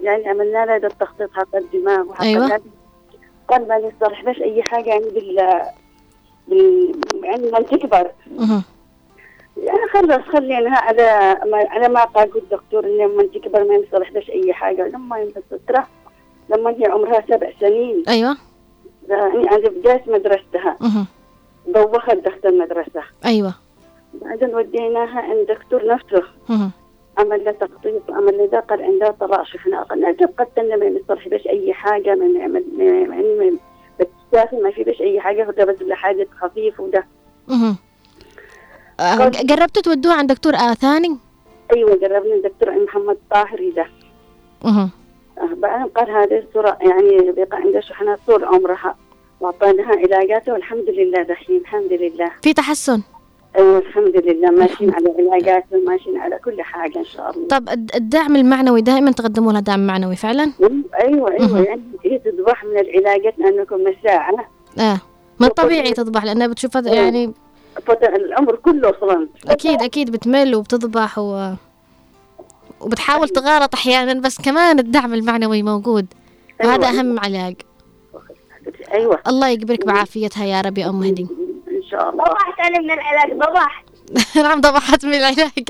[0.00, 2.60] يعني عملنا لها التخطيط حق الدماغ وحق أيوة.
[3.48, 5.60] قال ما نصلح بس أي حاجة يعني بال
[6.48, 8.10] بال يعني لما تكبر.
[9.62, 14.52] يعني خلص خليناها على ما على ما قال الدكتور لما تكبر ما يصلح بس أي
[14.52, 14.88] حاجة.
[14.88, 15.60] لما ينبسط
[16.50, 18.02] لما هي عمرها سبع سنين.
[18.08, 18.36] أيوة.
[19.08, 20.78] يعني أنا بداية مدرستها.
[21.66, 23.02] دوخت دخلت المدرسة.
[23.24, 23.54] أيوة.
[24.14, 26.22] بعدين وديناها عند دكتور نفسه.
[27.18, 31.28] عمل له تخطيط عمل له ده قال عندها طراش إحنا قلنا جب قتلنا ما يصلح
[31.28, 32.14] بش أي حاجة.
[32.14, 33.58] ما نعمل يعني ما
[34.00, 35.48] بتسافر ما في بش أي حاجة.
[35.48, 37.06] وده بس حاجة خفيف وده.
[39.42, 41.16] جربتوا تودوها عند دكتور آه ثاني؟
[41.76, 43.86] أيوه جربنا الدكتور محمد طاهري ده
[44.64, 44.90] مهم.
[45.38, 48.96] آه، بعدين قال هذه الصورة يعني بقى عندها شحنات طول عمرها
[49.40, 53.02] واعطيناها علاجاته والحمد لله دحين الحمد لله في تحسن
[53.56, 57.94] أيوه الحمد لله ماشيين على علاجات وماشيين على كل حاجة إن شاء الله طب الد-
[57.94, 60.52] الدعم المعنوي دائما تقدموا لها دعم معنوي فعلا؟
[61.00, 61.58] أيوه أيوه.
[61.64, 64.98] يعني هي تذبح من العلاجات لأنكم مساعه آه
[65.40, 67.32] من طبيعي تذبح لأنها بتشوف هذا يعني
[68.02, 71.52] العمر كله أصلا أكيد أكيد بتمل وبتذبح و...
[72.80, 76.06] وبتحاول تغالط أحيانا بس كمان الدعم المعنوي موجود.
[76.64, 77.00] وهذا أيوة.
[77.00, 77.54] أهم علاج.
[78.92, 79.18] أيوه.
[79.26, 81.26] الله يجبرك بعافيتها يا رب يا أم هدي
[81.68, 82.24] إن شاء الله.
[82.24, 83.84] ضبحت أنا من العلاج ضبحت.
[84.44, 85.68] نعم ضبحت من العلاج.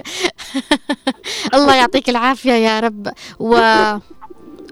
[1.54, 3.08] الله يعطيك العافية يا رب.
[3.40, 3.54] و...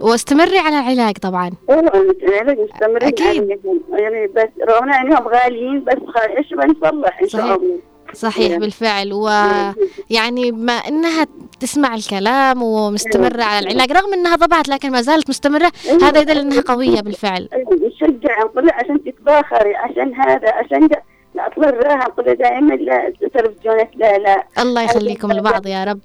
[0.00, 1.50] واستمري على العلاج طبعا.
[1.70, 3.26] العلاج مستمرين أكيد.
[3.26, 3.80] عليهم.
[3.92, 5.96] يعني بس رغم إنهم غاليين بس
[6.36, 7.28] إيش بنصلح إن.
[7.28, 7.78] شاء الله.
[8.12, 9.12] صحيح بالفعل.
[9.12, 11.26] ويعني ما إنها
[11.60, 15.72] تسمع الكلام ومستمرة على العلاج رغم إنها ضبعت لكن ما زالت مستمرة
[16.02, 17.48] هذا يدل إنها قوية بالفعل.
[17.86, 20.88] نشجع نقول لها عشان تتباخري عشان هذا عشان
[21.34, 24.44] لا أطلع نقول دائما لا تلفزيونات لا لا.
[24.58, 26.00] الله يخليكم لبعض يا رب.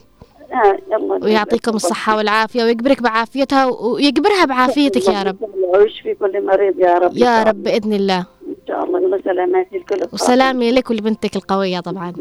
[1.22, 5.38] ويعطيكم الصحة والعافية ويجبرك بعافيتها ويجبرها بعافيتك يا رب.
[5.74, 7.18] ويشفي كل مريض يا رب.
[7.18, 8.26] يا رب بإذن الله.
[8.48, 12.14] إن شاء الله يلا سلامات للكل وسلامي لك ولبنتك القوية طبعا.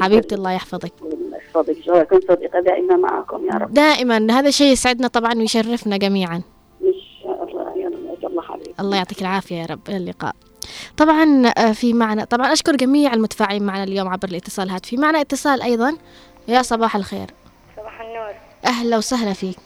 [0.00, 0.92] حبيبتي الله يحفظك.
[1.02, 1.88] الله يحفظك.
[1.88, 3.74] اكون صديقة دائما معكم يا رب.
[3.74, 4.26] دائما.
[4.30, 6.36] هذا شيء يسعدنا طبعا ويشرفنا جميعا.
[6.82, 9.80] إن شاء الله يلا الله عليك الله يعطيك العافية يا رب.
[9.88, 10.34] إلى اللقاء.
[10.96, 14.70] طبعا آه، في معنا طبعا أشكر جميع المتفاعلين معنا اليوم عبر الاتصال.
[14.70, 15.96] هاتفي معنا اتصال أيضا.
[16.48, 17.26] يا صباح الخير.
[18.64, 19.56] أهلا وسهلا فيك.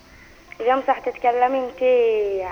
[0.60, 1.82] اليوم صح تتكلمي انت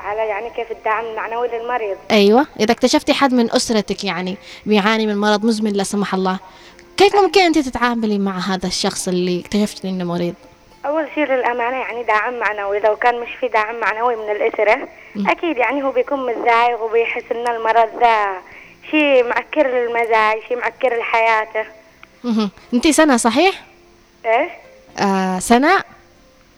[0.05, 1.97] على يعني كيف الدعم المعنوي للمريض.
[2.11, 4.37] أيوة إذا اكتشفتي حد من أسرتك يعني
[4.67, 6.39] بيعاني من مرض مزمن لا سمح الله
[6.97, 10.35] كيف ممكن أنت تتعاملي مع هذا الشخص اللي اكتشفتي إنه مريض؟
[10.87, 15.57] أول شيء للأمانة يعني دعم معنوي لو كان مش في دعم معنوي من الأسرة أكيد
[15.57, 18.27] يعني هو بيكون متضايق وبيحس إن المرض ذا
[18.91, 21.65] شيء معكر المزاج شيء معكر حياته
[22.25, 22.51] مهم.
[22.75, 23.65] أنت سنة صحيح؟
[24.27, 24.51] إيش
[24.99, 25.96] آه سنة؟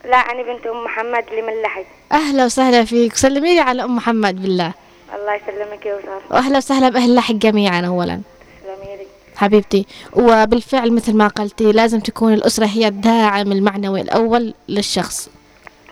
[0.05, 3.17] لا أنا بنت أم محمد اللي من لحج أهلا وسهلا فيك.
[3.17, 4.73] سلمي لي على أم محمد بالله.
[5.15, 8.21] الله يسلمك يا وصال وأهلا وسهلا بأهل لحق جميعا أولا.
[8.63, 15.31] تسلمي لي حبيبتي وبالفعل مثل ما قلتي لازم تكون الأسرة هي الداعم المعنوي الأول للشخص.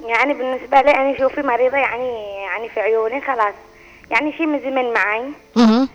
[0.04, 2.08] يعني بالنسبة لي أنا شوفي مريضة يعني
[2.44, 3.54] يعني في عيوني خلاص.
[4.10, 5.22] يعني شيء مزمن معي
[5.56, 5.88] مهم.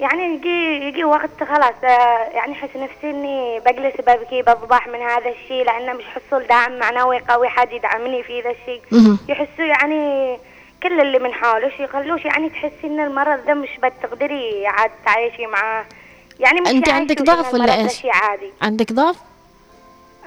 [0.00, 5.30] يعني يجي يجي وقت خلاص آه، يعني أحس نفسي إني بجلس ببكي بضبح من هذا
[5.30, 8.82] الشيء لأنه مش حصل دعم معنوي قوي حد يدعمني في ذا الشيء.
[9.28, 10.38] يحسوا يعني
[10.82, 15.84] كل اللي من حولش يخلوش يعني تحسي إن المرض ده مش بتقدري عاد تعيشي معاه
[16.40, 19.16] يعني مش أنت عندك ضعف ولا؟ شيء عادي عندك ضعف؟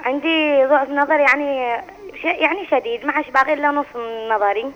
[0.04, 1.76] عندي ضعف نظر يعني
[2.22, 2.24] ش...
[2.24, 3.86] يعني شديد ما عادش باقي إلا نص
[4.30, 4.72] نظري.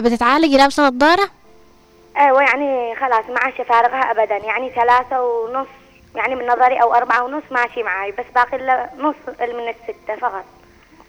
[0.00, 1.30] بتتعالجي لابسة نظارة؟
[2.18, 5.66] أيوه يعني خلاص ما عادش فارغها ابدا يعني ثلاثة ونص
[6.16, 8.58] يعني من نظري أو أربعة ونص ماشي معي بس باقي
[8.98, 10.44] نص من الستة فقط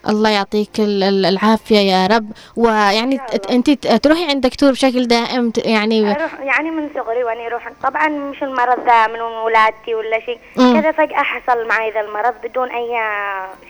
[0.09, 6.11] الله يعطيك ال- ال- العافية يا رب ويعني أنت تروحي عند دكتور بشكل دائم يعني
[6.11, 10.39] أروح يعني من صغري وأنا أروح طبعا مش المرض ذا من ولادتي ولا شيء.
[10.55, 12.87] كذا فجأة حصل معي ذا المرض بدون أي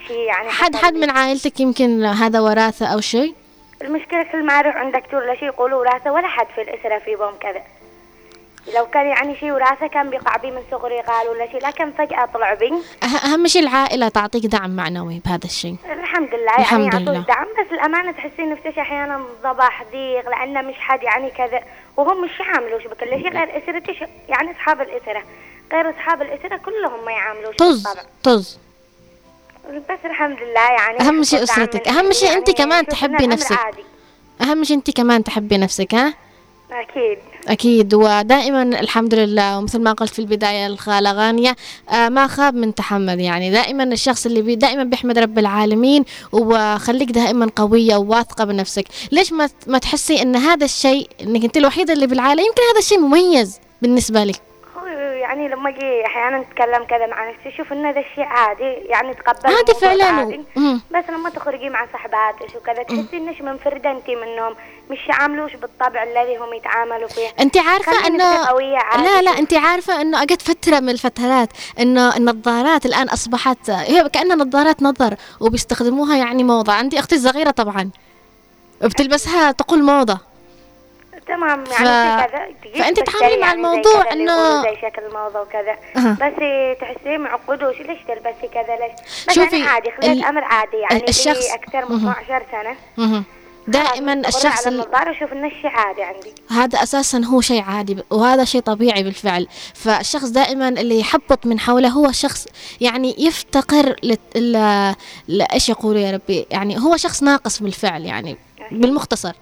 [0.08, 0.94] شيء يعني حد حد.
[0.94, 3.34] من عائلتك يمكن هذا وراثة أو شيء؟
[3.82, 7.16] المشكلة كل ما أروح عند دكتور ولا شيء يقولوا وراثة ولا حد في الأسرة في
[7.16, 7.62] بوم كذا.
[8.76, 12.26] لو كان يعني شيء وراثة كان بيقع بي من صغري قالوا ولا شيء لكن فجأة
[12.34, 12.70] طلع بي.
[13.06, 15.76] أه- أهم شيء العائلة تعطيك دعم معنوي بهذا الشيء.
[15.92, 17.14] الحمد لله الحمد يعني لله.
[17.14, 21.62] يعطوك دعم بس الأمانة تحسين نفسك أحيانا ضباح ضيق لأنه مش حد يعني كذا
[21.98, 25.24] وهم مش يعاملوش بكل شيء غير أسرتي يعني أصحاب الأسرة.
[25.74, 28.04] غير أصحاب الأسرة كلهم ما يعاملوش طز بالطبع.
[28.24, 28.60] طز.
[29.70, 31.88] بس الحمد لله يعني أهم شيء أسرتك.
[31.88, 33.58] من أهم شيء يعني أنت كمان تحبي نفسك.
[33.58, 33.84] عادي.
[34.42, 36.14] أهم شيء أنت كمان تحبي نفسك ها؟
[36.72, 37.18] أكيد.
[37.48, 37.94] أكيد.
[37.94, 41.56] ودائما الحمد لله ومثل ما قلت في البداية الخالة غانية
[41.90, 43.20] آه ما خاب من تحمل.
[43.20, 48.86] يعني دائما الشخص اللي بي دائما بيحمد رب العالمين وخليك دائما قوية وواثقة بنفسك.
[49.12, 53.00] ليش ما ما تحسي أن هذا الشيء أنك أنت الوحيدة اللي بالعالم؟ يمكن هذا الشيء
[53.00, 54.42] مميز بالنسبة لك.
[55.00, 59.56] يعني لما أجي أحيانا اتكلم كذا مع نفسي أشوف إن هذا الشيء عادي يعني تقبل
[59.56, 60.06] عادي فعلاً.
[60.06, 60.42] عادي.
[60.92, 64.56] بس لما تخرجي مع صحباتك وكذا تحسي إنك منفردة انت منهم
[64.92, 67.28] مش يعاملوش بالطبع الذي هم يتعاملوا فيه.
[67.40, 68.46] انت عارفة انه
[69.04, 74.36] لا لا انت عارفة إنه اجت فترة من الفترات إنه النظارات الآن اصبحت هي كأنها
[74.36, 76.74] نظارات نظر وبيستخدموها يعني موضة.
[76.74, 77.90] عندي أختي الصغيرة طبعا
[78.82, 80.20] بتلبسها تقول موضة.
[81.28, 82.46] تمام ف- يعني كذا
[82.92, 85.76] تشتري تتعاملي مع يعني الموضوع اللي يقولوا زي شكل الموضة وكذا.
[85.98, 86.12] أها.
[86.14, 86.34] بس
[86.82, 90.98] تحسيه معقدوش ليش تلبسي كذا؟ ليش؟ بس شوفي، يعني عادي خليت ال- أمر عادي يعني
[91.04, 92.10] ال- الشخص- أكثر من مهم.
[92.10, 92.76] 12 سنة.
[92.98, 93.24] مهم.
[93.68, 96.34] دائما الشخص الشخص على ال- النظاره أشوف إنه الشيء عادي عندي.
[96.52, 99.48] هذا أساسا هو شيء عادي وهذا شيء طبيعي بالفعل.
[99.76, 102.48] فالشخص دائما اللي يحبط من حوله هو شخص
[102.82, 104.38] يعني يفتقر لت...
[104.38, 104.52] ل...
[105.28, 105.42] ل...
[105.54, 108.38] إيش يقولوا يا ربي؟ يعني هو شخص ناقص بالفعل يعني
[108.72, 109.34] بالمختصر.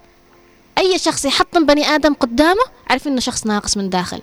[0.78, 4.22] أي شخص يحطم بني آدم قدامه عارف إنه شخص ناقص من داخل.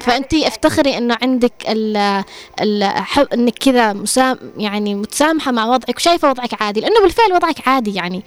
[0.00, 1.96] فانت أفتخري إنه عندك ال
[2.60, 2.82] ال
[3.34, 8.22] إنك كذا مسام يعني متسامحة مع وضعك وشايفة وضعك عادي لأنه بالفعل وضعك عادي يعني.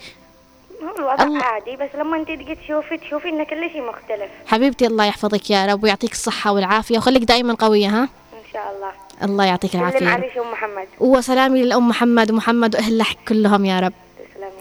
[0.83, 4.29] هو الوضع الله- عادي بس لما انت تجي تشوفي تشوفي ان كل شيء مختلف.
[4.47, 8.01] حبيبتي الله يحفظك يا رب ويعطيك الصحة والعافية وخليك دائما قوية ها؟
[8.33, 8.91] إن شاء الله.
[9.23, 10.87] الله يعطيك العافية سلم شو محمد.
[10.99, 13.93] وسلامي للأم محمد ومحمد وأهل لحق كلهم يا رب.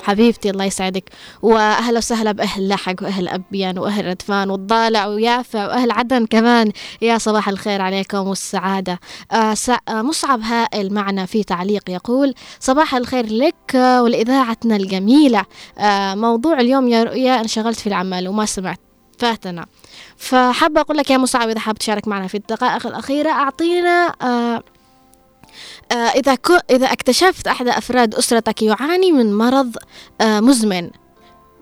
[0.03, 1.05] حبيبتي الله يسعدك.
[1.43, 6.73] وأهلا وسهلا بأهل لحق وأهل أبيان وأهل ردفان والضالع ويافع وأهل عدن كمان.
[7.03, 9.01] يا صباح الخير عليكم والسعادة.
[9.33, 9.57] آه
[9.89, 15.45] آه مصعب هائل معنا في تعليق يقول صباح الخير لك ولإذاعتنا الجميلة.
[15.79, 18.81] آه موضوع اليوم يا رؤيا انشغلت في العمل وما سمعت.
[19.19, 19.67] فاتنا.
[20.17, 24.63] فحابة أقول لك يا مصعب إذا حاب تشارك معنا في الدقائق الأخيرة أعطينا آه،
[25.93, 29.77] إذا كو إذا اكتشفت أحد أفراد أسرتك يعاني من مرض
[30.21, 30.91] آه، مزمن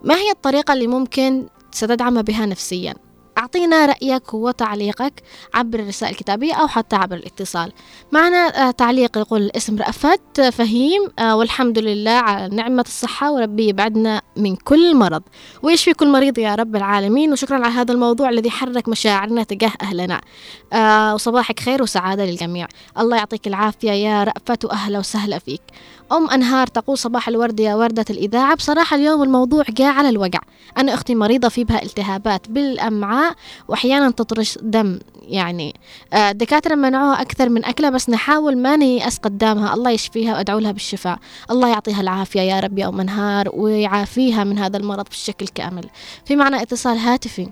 [0.02, 2.94] ما هي الطريقة اللي ممكن ستدعم بها نفسيا؟
[3.40, 5.22] أعطينا رأيك وتعليقك
[5.54, 7.72] عبر الرسائل الكتابية أو حتى عبر الاتصال.
[8.12, 14.22] معنا آه، تعليق يقول الاسم رأفت فهيم آه، والحمد لله على نعمة الصحة وربي يبعدنا
[14.36, 15.22] من كل مرض.
[15.62, 20.20] ويشفي كل مريض يا رب العالمين؟ وشكرا على هذا الموضوع الذي حرك مشاعرنا تجاه أهلنا.
[20.72, 22.66] آه، وصباحك خير وسعادة للجميع.
[22.98, 25.62] الله يعطيك العافية يا رأفت وأهلا وسهلا فيك.
[26.12, 28.56] أم أنهار تقول صباح الورد يا وردة الإذاعة.
[28.56, 30.40] بصراحة اليوم الموضوع جاء على الوقع
[30.78, 33.29] أنا أختي مريضة في بها التهابات بالأمعاء
[33.68, 34.98] وأحيانا تطرش دم.
[35.22, 35.74] يعني
[36.12, 40.72] آه، الدكاترة منعوها أكثر من أكلها بس نحاول ما نيأس قدامها الله يشفيها وأدعو لها
[40.72, 41.18] بالشفاء.
[41.50, 45.90] الله يعطيها العافية يا رب يا أم أنهار ويعافيها من هذا المرض بشكل كامل.
[46.24, 47.48] في معنا اتصال هاتفي.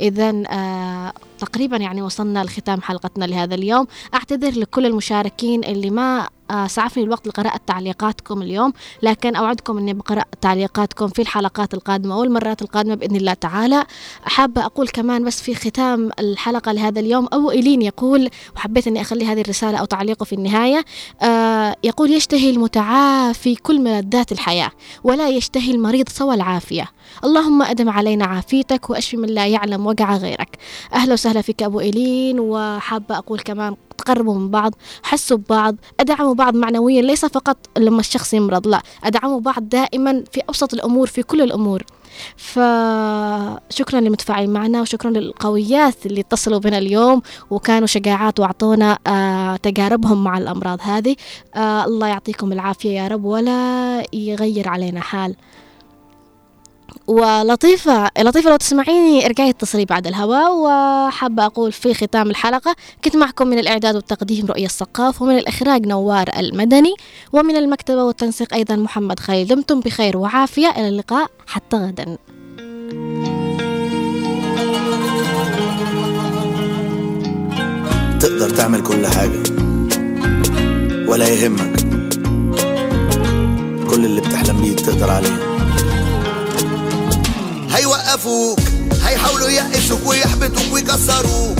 [0.00, 3.86] إذا آه تقريبا يعني وصلنا لختام حلقتنا لهذا اليوم.
[4.14, 8.72] أعتذر لكل المشاركين اللي ما آه سعفني الوقت لقراءة تعليقاتكم اليوم
[9.02, 13.84] لكن أوعدكم أني بقرأ تعليقاتكم في الحلقات القادمة والمرات القادمة بإذن الله تعالى.
[14.24, 19.24] حابة أقول كمان بس في ختام الحلقة لهذا اليوم أو إلين يقول وحبيت أني أخلي
[19.26, 20.84] هذه الرسالة أو تعليقه في النهاية
[21.22, 24.70] آه يقول يشتهي المتعافي كل ملذات الحياة
[25.04, 26.84] ولا يشتهي المريض سوى العافية.
[27.24, 30.58] اللهم أدم علينا عافيتك وأشفي من لا يعلم وقع غيرك.
[30.92, 36.54] أهلا وسهلا فيك أبو إيلين وحابة أقول كمان تقربوا من بعض حسوا ببعض أدعموا بعض
[36.56, 41.42] معنويا ليس فقط لما الشخص يمرض لا أدعموا بعض دائما في أبسط الأمور في كل
[41.42, 41.82] الأمور.
[42.36, 50.38] فشكرا للمتفاعلين معنا وشكرا للقويات اللي اتصلوا بنا اليوم وكانوا شجاعات وأعطونا آه تجاربهم مع
[50.38, 51.16] الأمراض هذه.
[51.54, 55.36] آه الله يعطيكم العافية يا رب ولا يغير علينا حال.
[57.08, 60.56] ولطيفة لطيفة لو تسمعيني ارجعي اتصلي بعد الهواء.
[60.56, 66.30] وحابة أقول في ختام الحلقة كنت معكم من الإعداد والتقديم رؤية السقاف ومن الإخراج نوار
[66.38, 66.94] المدني
[67.32, 69.46] ومن المكتبة والتنسيق أيضا محمد خليل.
[69.46, 70.70] دمتم بخير وعافية.
[70.70, 71.30] إلى اللقاء.
[71.46, 72.18] حتى غدا.
[78.20, 79.42] تقدر تعمل كل حاجة
[81.08, 81.80] ولا يهمك.
[83.90, 85.47] كل اللي بتحلم بيه تقدر عليه.
[88.08, 88.58] هيوقفوك
[89.04, 91.58] هيحاولوا يقسوك ويحبطوك ويكسروك.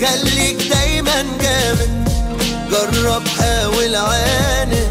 [0.00, 2.08] خليك دايما جامد.
[2.70, 4.88] جرب حاول عاند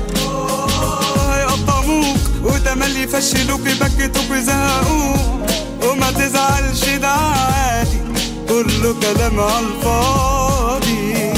[1.34, 5.50] هيقطعوك وتملي يفشلوك يبكتوك ويزهقوك.
[5.84, 8.02] وما تزعلش ده عادي.
[8.50, 11.34] كله كلام على الفاضي.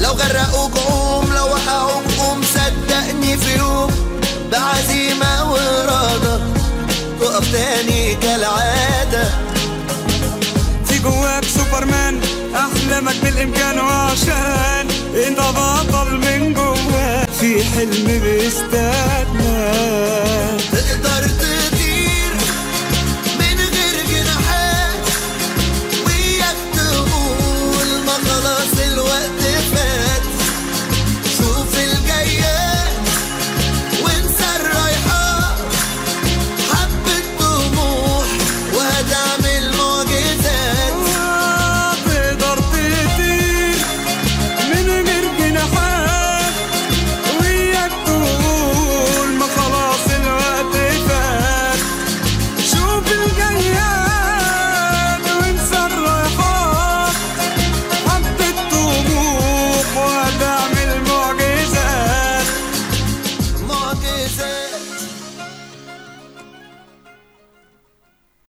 [0.00, 1.32] لو غرقوك قوم.
[1.34, 3.90] لو وقعوك قوم صدقني في يوم
[4.52, 6.55] بعزيمة وإرادة.
[7.20, 9.24] تقف تاني كالعادة.
[10.84, 12.20] في جواك سوبرمان
[12.54, 14.86] أحلامك بالإمكان وعشان
[15.26, 17.28] أنت بطل من جواك.
[17.40, 19.66] في حلم بيستنى